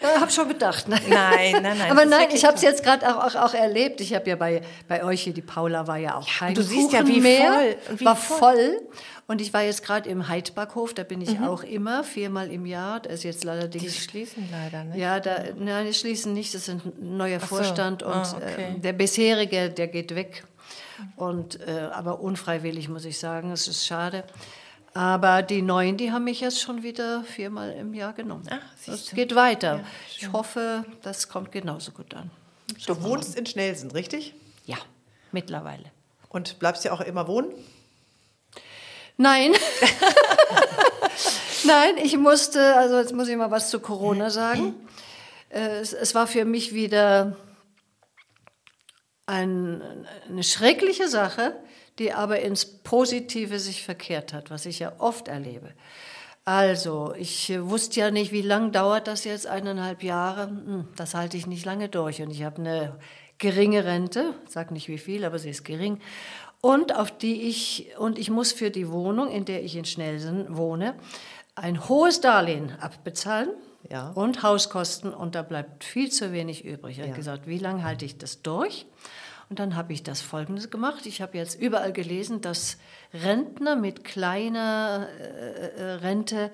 Ich 0.00 0.20
habe 0.20 0.30
schon 0.30 0.48
gedacht. 0.48 0.88
Ne? 0.88 0.98
Nein, 1.08 1.62
nein, 1.62 1.78
nein. 1.78 1.90
Aber 1.90 2.04
nein, 2.04 2.28
ich 2.32 2.44
habe 2.44 2.56
es 2.56 2.62
jetzt 2.62 2.82
gerade 2.82 3.06
auch, 3.08 3.34
auch, 3.34 3.34
auch 3.34 3.54
erlebt. 3.60 4.00
Ich 4.00 4.14
habe 4.14 4.28
ja 4.28 4.36
bei, 4.36 4.62
bei 4.88 5.04
euch 5.04 5.22
hier, 5.22 5.32
die 5.32 5.42
Paula 5.42 5.86
war 5.86 5.96
ja 5.98 6.16
auch 6.16 6.26
kein 6.28 6.54
du 6.54 6.62
siehst 6.62 6.92
ja, 6.92 7.02
Kuchen 7.02 7.14
wie 7.14 7.20
mehr, 7.20 7.52
voll 7.86 7.98
wie 7.98 8.04
war 8.04 8.16
voll. 8.16 8.38
voll. 8.38 8.80
Und 9.28 9.40
ich 9.40 9.52
war 9.54 9.62
jetzt 9.62 9.84
gerade 9.84 10.08
im 10.10 10.26
Heidbackhof, 10.28 10.92
da 10.94 11.04
bin 11.04 11.20
ich 11.20 11.38
Mhm. 11.38 11.44
auch 11.44 11.62
immer, 11.62 12.02
viermal 12.02 12.50
im 12.50 12.66
Jahr. 12.66 12.98
Da 12.98 13.10
ist 13.10 13.22
jetzt 13.22 13.46
allerdings 13.46 13.84
Die 13.84 13.90
schließen 14.00 14.48
leider, 14.50 14.82
ne? 14.84 14.98
Ja, 14.98 15.20
da, 15.20 15.44
nein, 15.56 15.86
die 15.86 15.94
schließen 15.94 16.32
nicht. 16.32 16.52
Das 16.54 16.62
ist 16.62 16.68
ein 16.70 16.92
neuer 17.00 17.38
so. 17.38 17.46
Vorstand 17.46 18.02
und 18.02 18.12
Ah, 18.12 18.34
okay. 18.36 18.74
äh, 18.76 18.80
der 18.80 18.92
bisherige, 18.92 19.70
der 19.70 19.86
geht 19.86 20.14
weg. 20.16 20.42
Und, 21.16 21.60
äh, 21.60 21.88
aber 21.92 22.20
unfreiwillig, 22.20 22.88
muss 22.88 23.04
ich 23.04 23.18
sagen. 23.18 23.52
Es 23.52 23.68
ist 23.68 23.86
schade. 23.86 24.24
Aber 24.92 25.42
die 25.42 25.62
Neuen, 25.62 25.96
die 25.96 26.10
haben 26.10 26.24
mich 26.24 26.40
jetzt 26.40 26.60
schon 26.60 26.82
wieder 26.82 27.22
viermal 27.22 27.70
im 27.72 27.94
Jahr 27.94 28.12
genommen. 28.12 28.42
Ah, 28.50 28.58
Es 28.92 29.12
geht 29.12 29.36
weiter. 29.36 29.80
ich 30.18 30.32
hoffe, 30.32 30.84
das 31.02 31.28
kommt 31.28 31.52
genauso 31.52 31.92
gut 31.92 32.12
an. 32.14 32.30
Du 32.86 33.02
wohnst 33.02 33.36
in 33.36 33.46
Schnelsen, 33.46 33.90
richtig? 33.90 34.34
Ja, 34.66 34.76
mittlerweile. 35.32 35.84
Und 36.28 36.58
bleibst 36.58 36.84
ja 36.84 36.92
auch 36.92 37.00
immer 37.00 37.26
wohnen? 37.28 37.52
Nein. 39.16 39.52
Nein, 41.64 41.96
ich 42.02 42.16
musste, 42.16 42.76
also 42.76 42.98
jetzt 42.98 43.14
muss 43.14 43.28
ich 43.28 43.36
mal 43.36 43.50
was 43.50 43.70
zu 43.70 43.80
Corona 43.80 44.30
sagen. 44.30 44.74
Äh, 45.50 45.80
Es, 45.80 45.92
es 45.92 46.14
war 46.14 46.26
für 46.26 46.44
mich 46.44 46.72
wieder 46.72 47.36
ein, 49.26 50.06
eine 50.28 50.42
schreckliche 50.42 51.08
Sache, 51.08 51.54
die 51.98 52.12
aber 52.12 52.40
ins 52.40 52.64
Positive 52.64 53.58
sich 53.58 53.82
verkehrt 53.82 54.32
hat, 54.32 54.50
was 54.50 54.66
ich 54.66 54.78
ja 54.78 54.92
oft 54.98 55.28
erlebe. 55.28 55.72
Also, 56.50 57.14
ich 57.16 57.48
äh, 57.50 57.70
wusste 57.70 58.00
ja 58.00 58.10
nicht, 58.10 58.32
wie 58.32 58.42
lange 58.42 58.72
dauert 58.72 59.06
das 59.06 59.22
jetzt, 59.22 59.46
eineinhalb 59.46 60.02
Jahre. 60.02 60.48
Hm, 60.48 60.88
Das 60.96 61.14
halte 61.14 61.36
ich 61.36 61.46
nicht 61.46 61.64
lange 61.64 61.88
durch. 61.88 62.20
Und 62.22 62.32
ich 62.32 62.42
habe 62.42 62.56
eine 62.60 62.96
geringe 63.38 63.84
Rente, 63.84 64.34
sag 64.48 64.72
nicht 64.72 64.88
wie 64.88 64.98
viel, 64.98 65.24
aber 65.24 65.38
sie 65.38 65.50
ist 65.50 65.64
gering. 65.64 66.00
Und 66.60 66.92
auf 66.96 67.16
die 67.16 67.42
ich, 67.42 67.92
und 67.98 68.18
ich 68.18 68.30
muss 68.30 68.50
für 68.50 68.72
die 68.72 68.90
Wohnung, 68.90 69.30
in 69.30 69.44
der 69.44 69.62
ich 69.62 69.76
in 69.76 69.84
Schnelsen 69.84 70.56
wohne, 70.56 70.94
ein 71.54 71.88
hohes 71.88 72.20
Darlehen 72.20 72.72
abbezahlen 72.80 73.50
Ja. 73.88 74.10
und 74.10 74.42
Hauskosten 74.42 75.14
und 75.14 75.36
da 75.36 75.42
bleibt 75.42 75.84
viel 75.84 76.10
zu 76.10 76.32
wenig 76.32 76.64
übrig. 76.64 76.94
Ich 76.96 76.98
habe 77.00 77.10
Ja. 77.10 77.16
gesagt, 77.16 77.46
wie 77.46 77.58
lange 77.58 77.84
halte 77.84 78.04
ich 78.04 78.18
das 78.18 78.42
durch? 78.42 78.86
Und 79.50 79.58
dann 79.58 79.74
habe 79.74 79.92
ich 79.92 80.04
das 80.04 80.20
Folgendes 80.20 80.70
gemacht. 80.70 81.06
Ich 81.06 81.20
habe 81.20 81.36
jetzt 81.36 81.60
überall 81.60 81.92
gelesen, 81.92 82.40
dass 82.40 82.78
Rentner 83.12 83.74
mit 83.74 84.04
kleiner 84.04 85.08
äh, 85.18 85.66
äh, 85.66 85.82
Rente 85.94 86.52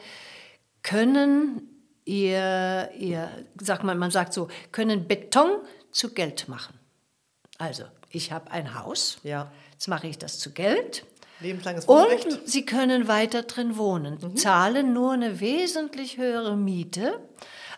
können 0.83 1.69
ihr, 2.07 2.91
ihr, 2.99 3.29
sag 3.61 3.85
mal, 3.85 3.95
man 3.97 4.11
sagt 4.11 4.33
so, 4.33 4.49
können 4.73 5.07
Beton 5.07 5.59
zu 5.91 6.15
Geld 6.15 6.49
machen. 6.49 6.79
Also, 7.59 7.85
ich 8.11 8.33
habe 8.33 8.51
ein 8.51 8.75
Haus, 8.81 9.19
Ja. 9.25 9.53
jetzt 9.73 9.89
mache 9.89 10.07
ich 10.07 10.17
das 10.19 10.39
zu 10.39 10.53
Geld. 10.53 11.05
Lebenslanges 11.41 11.87
Wohnrecht? 11.87 12.25
Und 12.27 12.49
sie 12.49 12.65
können 12.65 13.09
weiter 13.09 13.43
drin 13.43 13.77
wohnen, 13.77 14.37
zahlen 14.39 14.95
nur 14.95 15.13
eine 15.13 15.41
wesentlich 15.41 16.17
höhere 16.17 16.57
Miete. 16.57 17.21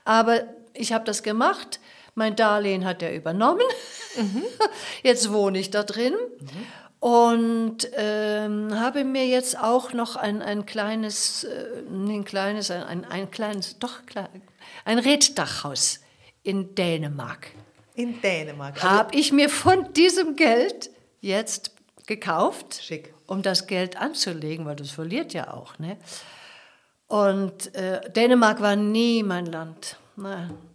Aber 0.05 0.43
ich 0.75 0.93
habe 0.93 1.05
das 1.05 1.25
gemacht, 1.25 1.81
mein 2.19 2.37
Darlehen 2.37 2.85
hat 2.85 3.03
er 3.03 3.15
übernommen. 3.15 3.63
Jetzt 5.03 5.33
wohne 5.33 5.59
ich 5.59 5.71
da 5.71 5.85
drin 5.85 6.15
und 7.01 7.89
ähm, 7.95 8.79
habe 8.79 9.05
mir 9.05 9.27
jetzt 9.27 9.57
auch 9.57 9.93
noch 9.93 10.17
ein, 10.17 10.43
ein 10.43 10.67
kleines, 10.67 11.45
äh, 11.45 11.85
ein 11.89 12.25
kleines, 12.25 12.73
ein, 12.73 12.83
ein, 12.83 13.05
ein 13.05 13.31
kleines, 13.31 13.79
doch 13.79 14.05
klar, 14.05 14.29
ein 14.85 14.99
Reddachhaus 14.99 16.01
in 16.43 16.75
Dänemark 16.75 17.53
In 17.95 18.21
Dänemark. 18.21 18.75
Also, 18.83 18.89
habe 18.89 19.15
ich 19.15 19.33
mir 19.33 19.49
von 19.49 19.93
diesem 19.93 20.35
Geld 20.35 20.91
jetzt 21.21 21.71
gekauft, 22.07 22.81
Schick. 22.83 23.15
um 23.29 23.43
das 23.43 23.69
Geld 23.69 23.97
anzulegen, 23.97 24.67
weil 24.67 24.77
das 24.77 24.91
verliert 24.91 25.33
ja 25.33 25.53
auch. 25.53 25.79
Ne? 25.79 25.99
Und 27.07 27.73
äh, 27.77 28.11
Dänemark 28.11 28.61
war 28.61 28.75
nie 28.75 29.23
mein 29.23 29.47
Land. 29.47 29.99
Nein. 30.17 30.68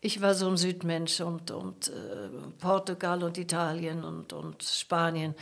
Ich 0.00 0.20
war 0.20 0.34
so 0.34 0.48
ein 0.48 0.56
Südmensch 0.56 1.20
und, 1.20 1.50
und 1.50 1.88
äh, 1.88 2.28
Portugal 2.58 3.24
und 3.24 3.36
Italien 3.36 4.04
und, 4.04 4.32
und 4.32 4.62
Spanien. 4.62 5.34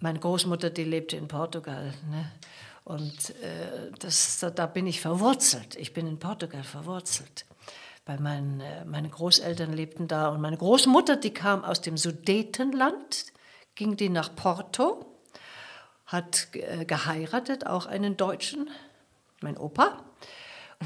Meine 0.00 0.20
Großmutter, 0.20 0.70
die 0.70 0.84
lebte 0.84 1.16
in 1.16 1.26
Portugal. 1.26 1.92
Ne? 2.08 2.30
Und 2.84 3.30
äh, 3.42 3.90
das, 3.98 4.38
da, 4.38 4.50
da 4.50 4.66
bin 4.66 4.86
ich 4.86 5.00
verwurzelt. 5.00 5.74
Ich 5.76 5.92
bin 5.92 6.06
in 6.06 6.18
Portugal 6.18 6.62
verwurzelt. 6.62 7.44
bei 8.04 8.18
meinen, 8.18 8.60
äh, 8.60 8.84
meine 8.84 9.08
Großeltern 9.08 9.72
lebten 9.72 10.06
da 10.06 10.28
und 10.28 10.40
meine 10.40 10.58
Großmutter, 10.58 11.16
die 11.16 11.34
kam 11.34 11.64
aus 11.64 11.80
dem 11.80 11.96
Sudetenland, 11.96 13.32
ging 13.74 13.96
die 13.96 14.08
nach 14.08 14.34
Porto, 14.34 15.06
hat 16.06 16.48
äh, 16.52 16.84
geheiratet, 16.84 17.66
auch 17.66 17.86
einen 17.86 18.16
Deutschen, 18.16 18.70
mein 19.40 19.56
Opa. 19.56 20.04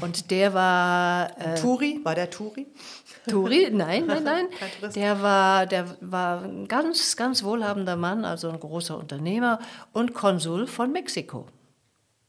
Und 0.01 0.31
der 0.31 0.53
war. 0.53 1.29
Äh, 1.39 1.55
Turi? 1.55 1.99
War 2.03 2.15
der 2.15 2.29
Turi? 2.29 2.67
Turi? 3.27 3.69
Nein, 3.71 4.05
nein, 4.05 4.23
nein. 4.23 4.47
der 4.95 5.21
war, 5.21 5.65
der 5.65 5.97
war 6.01 6.43
ein 6.43 6.67
ganz, 6.67 7.15
ganz 7.15 7.43
wohlhabender 7.43 7.95
Mann, 7.95 8.25
also 8.25 8.49
ein 8.49 8.59
großer 8.59 8.97
Unternehmer 8.97 9.59
und 9.93 10.13
Konsul 10.13 10.67
von 10.67 10.91
Mexiko. 10.91 11.47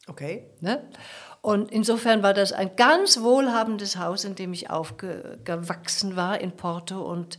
Okay. 0.07 0.46
Ne? 0.61 0.83
Und 1.40 1.70
insofern 1.70 2.22
war 2.22 2.35
das 2.35 2.52
ein 2.52 2.74
ganz 2.76 3.20
wohlhabendes 3.20 3.96
Haus, 3.96 4.24
in 4.24 4.35
dem 4.35 4.52
ich 4.52 4.70
aufgewachsen 4.70 6.16
war 6.16 6.40
in 6.40 6.52
Porto 6.52 7.00
und 7.00 7.38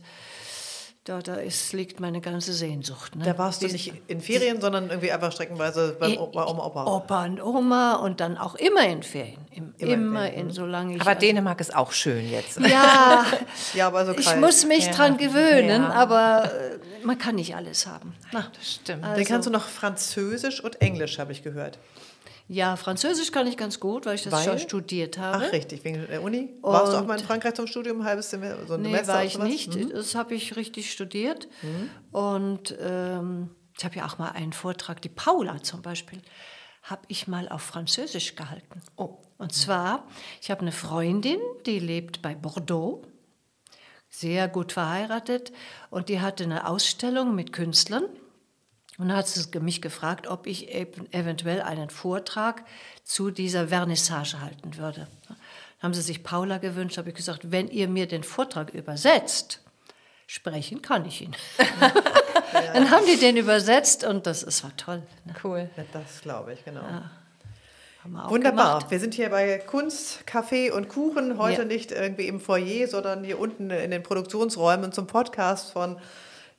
da, 1.04 1.22
da 1.22 1.36
ist, 1.36 1.72
liegt 1.72 1.98
meine 1.98 2.20
ganze 2.20 2.52
Sehnsucht. 2.52 3.16
Ne? 3.16 3.24
Da 3.24 3.38
warst 3.38 3.62
du 3.62 3.66
nicht 3.66 3.92
in 4.06 4.20
Ferien, 4.20 4.60
sondern 4.60 4.90
irgendwie 4.90 5.10
einfach 5.10 5.32
streckenweise 5.32 5.96
bei, 5.98 6.16
bei 6.16 6.18
Oma, 6.18 6.66
Opa. 6.66 6.84
Opa 6.84 7.24
und 7.24 7.42
Oma 7.42 7.94
und 7.94 8.20
dann 8.20 8.36
auch 8.36 8.54
immer 8.54 8.86
in 8.86 9.02
Ferien. 9.02 9.40
Im, 9.50 9.74
immer, 9.78 9.92
immer 9.94 10.32
in, 10.32 10.48
in, 10.48 10.50
solange 10.50 10.96
ich. 10.96 11.00
Aber 11.00 11.10
also, 11.10 11.20
Dänemark 11.20 11.60
ist 11.60 11.74
auch 11.74 11.92
schön 11.92 12.30
jetzt. 12.30 12.60
Ja, 12.60 13.24
ja 13.74 13.86
aber 13.86 14.04
so 14.04 14.12
ich 14.12 14.36
muss 14.36 14.66
mich 14.66 14.86
ja. 14.86 14.92
dran 14.92 15.16
gewöhnen, 15.16 15.82
ja. 15.82 15.90
aber 15.90 16.52
äh, 16.52 16.78
man 17.06 17.16
kann 17.16 17.36
nicht 17.36 17.56
alles 17.56 17.86
haben. 17.86 18.14
Na, 18.32 18.46
das 18.54 18.74
stimmt. 18.74 19.02
Also, 19.02 19.16
Dann 19.16 19.24
kannst 19.24 19.46
du 19.48 19.52
noch 19.52 19.66
Französisch 19.68 20.62
und 20.62 20.82
Englisch, 20.82 21.18
habe 21.18 21.32
ich 21.32 21.42
gehört. 21.42 21.78
Ja, 22.52 22.74
Französisch 22.74 23.30
kann 23.30 23.46
ich 23.46 23.56
ganz 23.56 23.78
gut, 23.78 24.06
weil 24.06 24.16
ich 24.16 24.24
das 24.24 24.32
weil? 24.32 24.42
schon 24.42 24.58
studiert 24.58 25.18
habe. 25.18 25.44
Ach, 25.46 25.52
richtig, 25.52 25.84
wegen 25.84 26.04
der 26.08 26.20
Uni. 26.20 26.48
Und 26.60 26.72
Warst 26.72 26.92
du 26.92 26.96
auch 26.96 27.06
mal 27.06 27.16
in 27.16 27.24
Frankreich 27.24 27.54
zum 27.54 27.68
Studium, 27.68 28.00
ein 28.00 28.04
halbes 28.04 28.30
Semester? 28.30 28.66
So 28.66 28.74
ein 28.74 28.82
nee, 28.82 28.88
Semester 28.88 29.12
war 29.12 29.24
ich 29.24 29.38
nicht. 29.38 29.76
Mhm. 29.76 29.90
Das 29.90 30.16
habe 30.16 30.34
ich 30.34 30.56
richtig 30.56 30.90
studiert. 30.90 31.46
Mhm. 31.62 31.90
Und 32.10 32.76
ähm, 32.80 33.50
ich 33.78 33.84
habe 33.84 33.94
ja 33.94 34.04
auch 34.04 34.18
mal 34.18 34.30
einen 34.30 34.52
Vortrag, 34.52 35.00
die 35.00 35.08
Paula 35.08 35.62
zum 35.62 35.80
Beispiel, 35.80 36.20
habe 36.82 37.02
ich 37.06 37.28
mal 37.28 37.48
auf 37.48 37.62
Französisch 37.62 38.34
gehalten. 38.34 38.82
Oh. 38.96 39.18
Und 39.38 39.54
zwar, 39.54 40.08
ich 40.42 40.50
habe 40.50 40.62
eine 40.62 40.72
Freundin, 40.72 41.38
die 41.66 41.78
lebt 41.78 42.20
bei 42.20 42.34
Bordeaux, 42.34 43.02
sehr 44.08 44.48
gut 44.48 44.72
verheiratet, 44.72 45.52
und 45.88 46.08
die 46.08 46.20
hatte 46.20 46.42
eine 46.42 46.66
Ausstellung 46.66 47.36
mit 47.36 47.52
Künstlern. 47.52 48.06
Und 49.00 49.08
dann 49.08 49.16
hat 49.16 49.28
sie 49.28 49.60
mich 49.60 49.80
gefragt, 49.80 50.26
ob 50.26 50.46
ich 50.46 50.74
eventuell 50.74 51.62
einen 51.62 51.88
Vortrag 51.88 52.64
zu 53.02 53.30
dieser 53.30 53.68
Vernissage 53.68 54.40
halten 54.42 54.76
würde. 54.76 55.08
Dann 55.26 55.36
haben 55.80 55.94
sie 55.94 56.02
sich 56.02 56.22
Paula 56.22 56.58
gewünscht, 56.58 56.98
habe 56.98 57.08
ich 57.08 57.14
gesagt, 57.14 57.50
wenn 57.50 57.68
ihr 57.68 57.88
mir 57.88 58.06
den 58.06 58.22
Vortrag 58.22 58.74
übersetzt, 58.74 59.62
sprechen 60.26 60.82
kann 60.82 61.06
ich 61.06 61.22
ihn. 61.22 61.34
ja. 61.80 61.92
Dann 62.74 62.90
haben 62.90 63.06
die 63.06 63.16
den 63.16 63.36
übersetzt 63.36 64.04
und 64.04 64.26
das, 64.26 64.44
das 64.44 64.62
war 64.64 64.76
toll. 64.76 65.02
Ne? 65.24 65.34
Cool. 65.42 65.70
Ja, 65.76 65.84
das 65.92 66.20
glaube 66.20 66.52
ich, 66.52 66.64
genau. 66.64 66.82
Ja. 66.82 67.10
Wir 68.04 68.30
Wunderbar. 68.30 68.78
Gemacht. 68.78 68.90
Wir 68.90 69.00
sind 69.00 69.14
hier 69.14 69.30
bei 69.30 69.58
Kunst, 69.58 70.26
Kaffee 70.26 70.70
und 70.70 70.88
Kuchen. 70.88 71.38
Heute 71.38 71.62
ja. 71.62 71.68
nicht 71.68 71.92
irgendwie 71.92 72.26
im 72.26 72.40
Foyer, 72.40 72.86
sondern 72.86 73.24
hier 73.24 73.38
unten 73.38 73.70
in 73.70 73.90
den 73.90 74.02
Produktionsräumen 74.02 74.92
zum 74.92 75.06
Podcast 75.06 75.72
von 75.72 75.96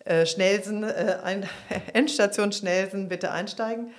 äh, 0.06 0.26
Schnelsen, 0.26 0.84
äh, 0.84 1.18
ein, 1.24 1.48
Endstation 1.94 2.52
Schnelsen, 2.52 3.10
bitte 3.10 3.32
einsteigen. 3.32 3.92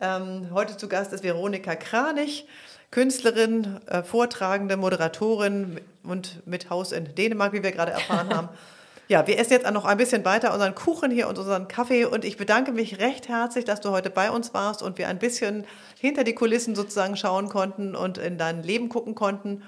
Ähm, 0.00 0.48
heute 0.52 0.76
zu 0.76 0.88
Gast 0.88 1.12
ist 1.12 1.22
Veronika 1.22 1.76
Kranich, 1.76 2.46
Künstlerin, 2.90 3.80
äh, 3.86 4.02
Vortragende, 4.02 4.76
Moderatorin 4.76 5.80
und 6.02 6.46
mit 6.46 6.70
Haus 6.70 6.92
in 6.92 7.14
Dänemark, 7.14 7.52
wie 7.52 7.62
wir 7.62 7.72
gerade 7.72 7.92
erfahren 7.92 8.34
haben. 8.34 8.48
Ja, 9.06 9.26
wir 9.26 9.38
essen 9.38 9.52
jetzt 9.52 9.70
noch 9.70 9.84
ein 9.84 9.98
bisschen 9.98 10.24
weiter 10.24 10.54
unseren 10.54 10.74
Kuchen 10.74 11.10
hier 11.10 11.28
und 11.28 11.38
unseren 11.38 11.68
Kaffee 11.68 12.06
und 12.06 12.24
ich 12.24 12.38
bedanke 12.38 12.72
mich 12.72 13.00
recht 13.00 13.28
herzlich, 13.28 13.66
dass 13.66 13.82
du 13.82 13.90
heute 13.90 14.08
bei 14.08 14.30
uns 14.30 14.54
warst 14.54 14.82
und 14.82 14.96
wir 14.96 15.08
ein 15.08 15.18
bisschen 15.18 15.66
hinter 16.00 16.24
die 16.24 16.34
Kulissen 16.34 16.74
sozusagen 16.74 17.14
schauen 17.18 17.50
konnten 17.50 17.94
und 17.94 18.16
in 18.16 18.38
dein 18.38 18.62
Leben 18.62 18.88
gucken 18.88 19.14
konnten. 19.14 19.62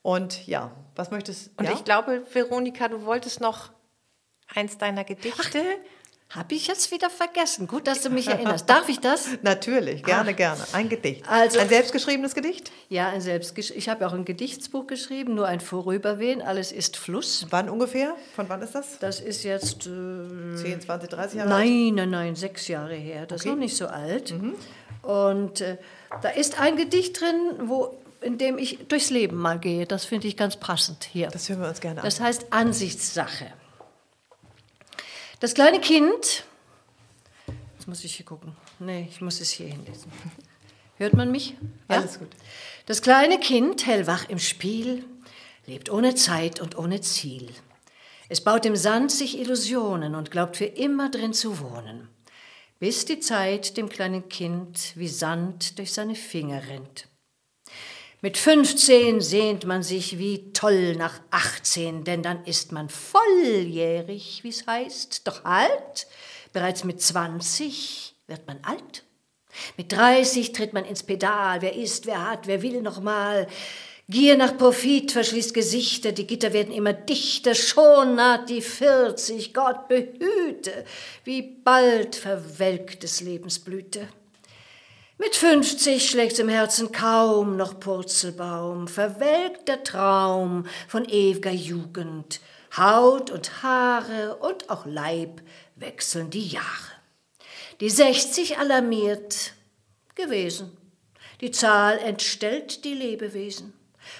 Und 0.00 0.46
ja, 0.46 0.70
was 0.96 1.10
möchtest 1.10 1.48
du? 1.48 1.50
Und 1.58 1.64
ja? 1.66 1.72
ich 1.72 1.84
glaube, 1.84 2.22
Veronika, 2.32 2.88
du 2.88 3.04
wolltest 3.04 3.42
noch 3.42 3.68
eins 4.54 4.78
deiner 4.78 5.04
Gedichte. 5.04 5.62
Habe 6.34 6.54
ich 6.54 6.66
jetzt 6.66 6.90
wieder 6.90 7.10
vergessen. 7.10 7.66
Gut, 7.66 7.86
dass 7.86 8.00
du 8.00 8.08
mich 8.08 8.26
erinnerst. 8.26 8.68
Darf 8.68 8.88
ich 8.88 9.00
das? 9.00 9.28
Natürlich, 9.42 10.02
gerne, 10.02 10.30
Ach. 10.32 10.36
gerne. 10.36 10.62
Ein 10.72 10.88
Gedicht. 10.88 11.28
Also, 11.28 11.58
ein 11.58 11.68
selbstgeschriebenes 11.68 12.34
Gedicht? 12.34 12.72
Ja, 12.88 13.10
ein 13.10 13.20
selbstgesch 13.20 13.70
Ich 13.70 13.90
habe 13.90 14.06
auch 14.06 14.14
ein 14.14 14.24
Gedichtsbuch 14.24 14.86
geschrieben, 14.86 15.34
nur 15.34 15.46
ein 15.46 15.60
Vorüberwehen. 15.60 16.40
Alles 16.40 16.72
ist 16.72 16.96
Fluss. 16.96 17.46
Wann 17.50 17.68
ungefähr? 17.68 18.14
Von 18.34 18.48
wann 18.48 18.62
ist 18.62 18.74
das? 18.74 18.98
Das 18.98 19.20
ist 19.20 19.44
jetzt. 19.44 19.86
Äh, 19.86 20.56
10, 20.56 20.80
20, 20.80 21.10
30 21.10 21.36
Jahre 21.36 21.50
nein, 21.50 21.60
alt? 21.60 21.68
Nein, 21.68 21.94
nein, 21.94 22.10
nein, 22.10 22.34
sechs 22.34 22.66
Jahre 22.66 22.94
her. 22.94 23.26
Das 23.26 23.42
okay. 23.42 23.50
ist 23.50 23.54
noch 23.54 23.60
nicht 23.60 23.76
so 23.76 23.86
alt. 23.88 24.32
Mhm. 24.32 24.54
Und 25.02 25.60
äh, 25.60 25.76
da 26.22 26.30
ist 26.30 26.58
ein 26.58 26.76
Gedicht 26.76 27.20
drin, 27.20 27.68
wo 27.68 27.98
in 28.22 28.38
dem 28.38 28.56
ich 28.56 28.78
durchs 28.88 29.10
Leben 29.10 29.36
mal 29.36 29.58
gehe. 29.58 29.84
Das 29.84 30.06
finde 30.06 30.28
ich 30.28 30.38
ganz 30.38 30.56
passend 30.56 31.04
hier. 31.04 31.28
Das 31.28 31.48
hören 31.50 31.60
wir 31.60 31.68
uns 31.68 31.80
gerne 31.80 32.00
an. 32.00 32.04
Das 32.06 32.20
heißt 32.20 32.46
Ansichtssache. 32.50 33.48
Das 35.42 35.54
kleine 35.54 35.80
Kind, 35.80 36.44
jetzt 37.74 37.88
muss 37.88 38.04
ich 38.04 38.14
hier 38.14 38.24
gucken. 38.24 38.56
Nee, 38.78 39.08
ich 39.10 39.20
muss 39.20 39.40
es 39.40 39.50
hier 39.50 39.66
hinlesen. 39.66 40.12
Hört 40.98 41.14
man 41.14 41.32
mich? 41.32 41.56
Ja? 41.90 41.96
Alles 41.96 42.20
gut. 42.20 42.28
Das 42.86 43.02
kleine 43.02 43.40
Kind, 43.40 43.84
hellwach 43.84 44.28
im 44.28 44.38
Spiel, 44.38 45.04
lebt 45.66 45.90
ohne 45.90 46.14
Zeit 46.14 46.60
und 46.60 46.78
ohne 46.78 47.00
Ziel. 47.00 47.50
Es 48.28 48.40
baut 48.40 48.64
im 48.66 48.76
Sand 48.76 49.10
sich 49.10 49.36
Illusionen 49.36 50.14
und 50.14 50.30
glaubt 50.30 50.58
für 50.58 50.66
immer 50.66 51.10
drin 51.10 51.32
zu 51.32 51.58
wohnen, 51.58 52.06
bis 52.78 53.04
die 53.04 53.18
Zeit 53.18 53.76
dem 53.76 53.88
kleinen 53.88 54.28
Kind 54.28 54.92
wie 54.94 55.08
Sand 55.08 55.76
durch 55.76 55.92
seine 55.92 56.14
Finger 56.14 56.68
rennt. 56.68 57.08
Mit 58.24 58.38
15 58.38 59.20
sehnt 59.20 59.66
man 59.66 59.82
sich 59.82 60.16
wie 60.16 60.52
toll 60.52 60.94
nach 60.94 61.20
18, 61.32 62.04
denn 62.04 62.22
dann 62.22 62.44
ist 62.44 62.70
man 62.70 62.88
volljährig, 62.88 64.44
wie's 64.44 64.64
heißt. 64.64 65.26
Doch 65.26 65.42
halt, 65.42 66.06
bereits 66.52 66.84
mit 66.84 67.02
20 67.02 68.14
wird 68.28 68.46
man 68.46 68.60
alt. 68.62 69.02
Mit 69.76 69.90
30 69.90 70.52
tritt 70.52 70.72
man 70.72 70.84
ins 70.84 71.02
Pedal. 71.02 71.62
Wer 71.62 71.74
ist, 71.74 72.06
wer 72.06 72.30
hat, 72.30 72.46
wer 72.46 72.62
will 72.62 72.80
noch 72.80 73.00
mal. 73.00 73.48
Gier 74.08 74.36
nach 74.36 74.56
Profit 74.56 75.10
verschließt 75.10 75.52
Gesichter, 75.52 76.12
die 76.12 76.26
Gitter 76.28 76.52
werden 76.52 76.72
immer 76.72 76.92
dichter, 76.92 77.56
schon 77.56 78.14
naht 78.14 78.50
die 78.50 78.62
40, 78.62 79.52
Gott 79.52 79.88
behüte, 79.88 80.84
wie 81.24 81.42
bald 81.42 82.14
verwelkt 82.14 83.02
des 83.02 83.20
Lebens 83.20 83.58
Blüte. 83.58 84.06
Mit 85.22 85.36
50 85.36 86.10
schlägt's 86.10 86.40
im 86.40 86.48
Herzen 86.48 86.90
kaum 86.90 87.56
noch 87.56 87.78
Purzelbaum, 87.78 88.88
verwelkt 88.88 89.68
der 89.68 89.84
Traum 89.84 90.66
von 90.88 91.04
ewiger 91.04 91.52
Jugend. 91.52 92.40
Haut 92.76 93.30
und 93.30 93.62
Haare 93.62 94.38
und 94.38 94.68
auch 94.68 94.84
Leib 94.84 95.40
wechseln 95.76 96.30
die 96.30 96.48
Jahre. 96.48 96.90
Die 97.78 97.88
60 97.88 98.58
alarmiert 98.58 99.52
gewesen. 100.16 100.76
Die 101.40 101.52
Zahl 101.52 101.98
entstellt 101.98 102.84
die 102.84 102.94
Lebewesen. 102.94 103.74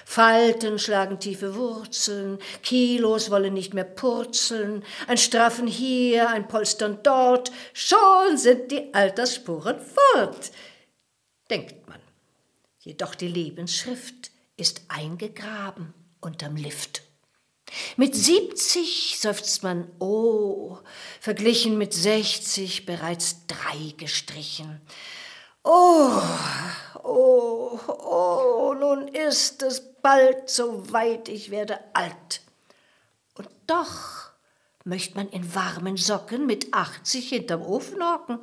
Falten 0.05 0.79
schlagen 0.79 1.19
tiefe 1.19 1.55
Wurzeln, 1.55 2.39
Kilos 2.61 3.29
wollen 3.29 3.53
nicht 3.53 3.73
mehr 3.73 3.83
purzeln, 3.83 4.85
ein 5.09 5.17
Straffen 5.17 5.67
hier, 5.67 6.29
ein 6.29 6.47
Polstern 6.47 6.99
dort, 7.03 7.51
schon 7.73 8.37
sind 8.37 8.71
die 8.71 8.93
Altersspuren 8.93 9.81
fort 9.81 10.51
denkt 11.49 11.87
man. 11.87 11.99
Jedoch 12.79 13.15
die 13.15 13.27
Lebensschrift 13.27 14.31
ist 14.57 14.83
eingegraben 14.87 15.93
unterm 16.19 16.55
Lift. 16.55 17.03
Mit 17.97 18.15
70 18.15 19.17
seufzt 19.19 19.63
man, 19.63 19.89
oh, 19.99 20.77
verglichen 21.19 21.77
mit 21.77 21.93
60 21.93 22.85
bereits 22.85 23.47
drei 23.47 23.93
gestrichen. 23.97 24.81
Oh, 25.63 26.21
oh, 27.03 27.79
oh, 27.87 28.75
nun 28.77 29.07
ist 29.07 29.63
es 29.63 29.81
bald 30.01 30.49
so 30.49 30.91
weit, 30.91 31.29
ich 31.29 31.51
werde 31.51 31.79
alt. 31.93 32.41
Und 33.35 33.49
doch 33.65 34.31
möchte 34.83 35.15
man 35.15 35.29
in 35.29 35.55
warmen 35.55 35.97
Socken 35.97 36.45
mit 36.45 36.73
80 36.73 37.29
hinterm 37.29 37.61
Ofen 37.61 38.03
hocken. 38.03 38.39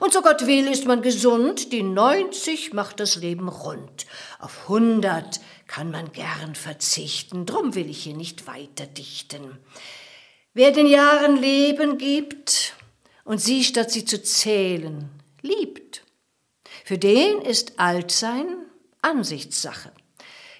Und 0.00 0.12
so 0.12 0.22
Gott 0.22 0.46
will, 0.46 0.68
ist 0.68 0.86
man 0.86 1.02
gesund, 1.02 1.72
die 1.72 1.82
90 1.82 2.72
macht 2.72 3.00
das 3.00 3.16
Leben 3.16 3.48
rund. 3.48 4.06
Auf 4.38 4.62
100 4.64 5.40
kann 5.66 5.90
man 5.90 6.12
gern 6.12 6.54
verzichten, 6.54 7.46
drum 7.46 7.74
will 7.74 7.88
ich 7.88 8.02
hier 8.02 8.16
nicht 8.16 8.46
weiter 8.46 8.86
dichten. 8.86 9.58
Wer 10.54 10.72
den 10.72 10.86
Jahren 10.86 11.36
Leben 11.36 11.96
gibt 11.96 12.74
und 13.24 13.40
sie, 13.40 13.64
statt 13.64 13.90
sie 13.90 14.04
zu 14.04 14.22
zählen, 14.22 15.08
liebt, 15.40 16.04
für 16.84 16.98
den 16.98 17.40
ist 17.40 17.78
Altsein 17.78 18.56
Ansichtssache. 19.00 19.92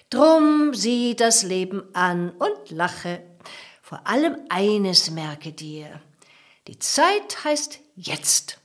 Drum 0.09 0.73
sieh 0.73 1.15
das 1.15 1.43
Leben 1.43 1.83
an 1.93 2.31
und 2.31 2.69
lache. 2.69 3.21
Vor 3.81 4.07
allem 4.07 4.37
eines 4.49 5.11
merke 5.11 5.51
dir. 5.51 6.01
Die 6.67 6.79
Zeit 6.79 7.43
heißt 7.43 7.79
jetzt. 7.95 8.59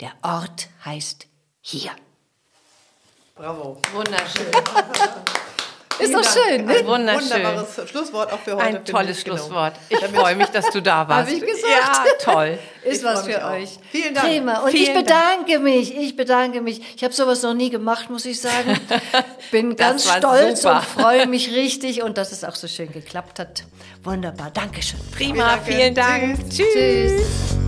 Der 0.00 0.12
Ort 0.22 0.68
heißt 0.84 1.26
hier. 1.60 1.90
Bravo. 3.34 3.80
Wunderschön. 3.92 4.46
Ist 6.00 6.14
doch 6.14 6.22
Vielen 6.24 6.44
schön, 6.44 6.58
Dank. 6.58 6.68
ne? 6.68 6.76
Ein 6.78 6.86
Wunderschön. 6.86 7.30
Wunderbares 7.44 7.90
Schlusswort 7.90 8.32
auch 8.32 8.38
für 8.38 8.52
heute. 8.54 8.64
Ein 8.64 8.84
tolles 8.84 9.18
ich, 9.18 9.24
genau. 9.24 9.36
Schlusswort. 9.36 9.74
Ich 9.88 9.98
freue 9.98 10.36
mich, 10.36 10.46
dass 10.46 10.70
du 10.70 10.80
da 10.80 11.08
warst. 11.08 11.28
Hab 11.28 11.36
ich 11.36 11.40
gesagt. 11.40 11.64
Ja, 11.66 12.04
toll. 12.32 12.58
Ist 12.84 12.98
Ich 12.98 13.04
was 13.04 13.24
für 13.26 13.44
auch. 13.44 13.50
euch. 13.52 13.70
Vielen 13.90 14.14
Dank. 14.14 14.28
Prima. 14.28 14.58
Und 14.60 14.70
Vielen 14.70 14.84
ich 14.84 14.94
bedanke 14.94 15.58
mich. 15.58 15.96
Ich 15.96 16.14
bedanke 16.16 16.60
mich. 16.60 16.94
Ich 16.94 17.02
habe 17.02 17.12
sowas 17.12 17.42
noch 17.42 17.54
nie 17.54 17.70
gemacht, 17.70 18.10
muss 18.10 18.26
ich 18.26 18.40
sagen. 18.40 18.78
Bin 19.50 19.74
ganz 19.74 20.08
stolz 20.08 20.62
super. 20.62 20.76
und 20.76 20.84
freue 21.02 21.26
mich 21.26 21.50
richtig 21.50 22.02
und 22.02 22.16
dass 22.16 22.30
es 22.30 22.44
auch 22.44 22.54
so 22.54 22.68
schön 22.68 22.92
geklappt 22.92 23.40
hat. 23.40 23.64
Wunderbar. 24.04 24.52
Dankeschön. 24.52 25.00
Prima, 25.10 25.56
Danke. 25.56 25.72
vielen 25.72 25.94
Dank. 25.96 26.48
Tschüss. 26.48 26.72
Tschüss. 26.72 27.67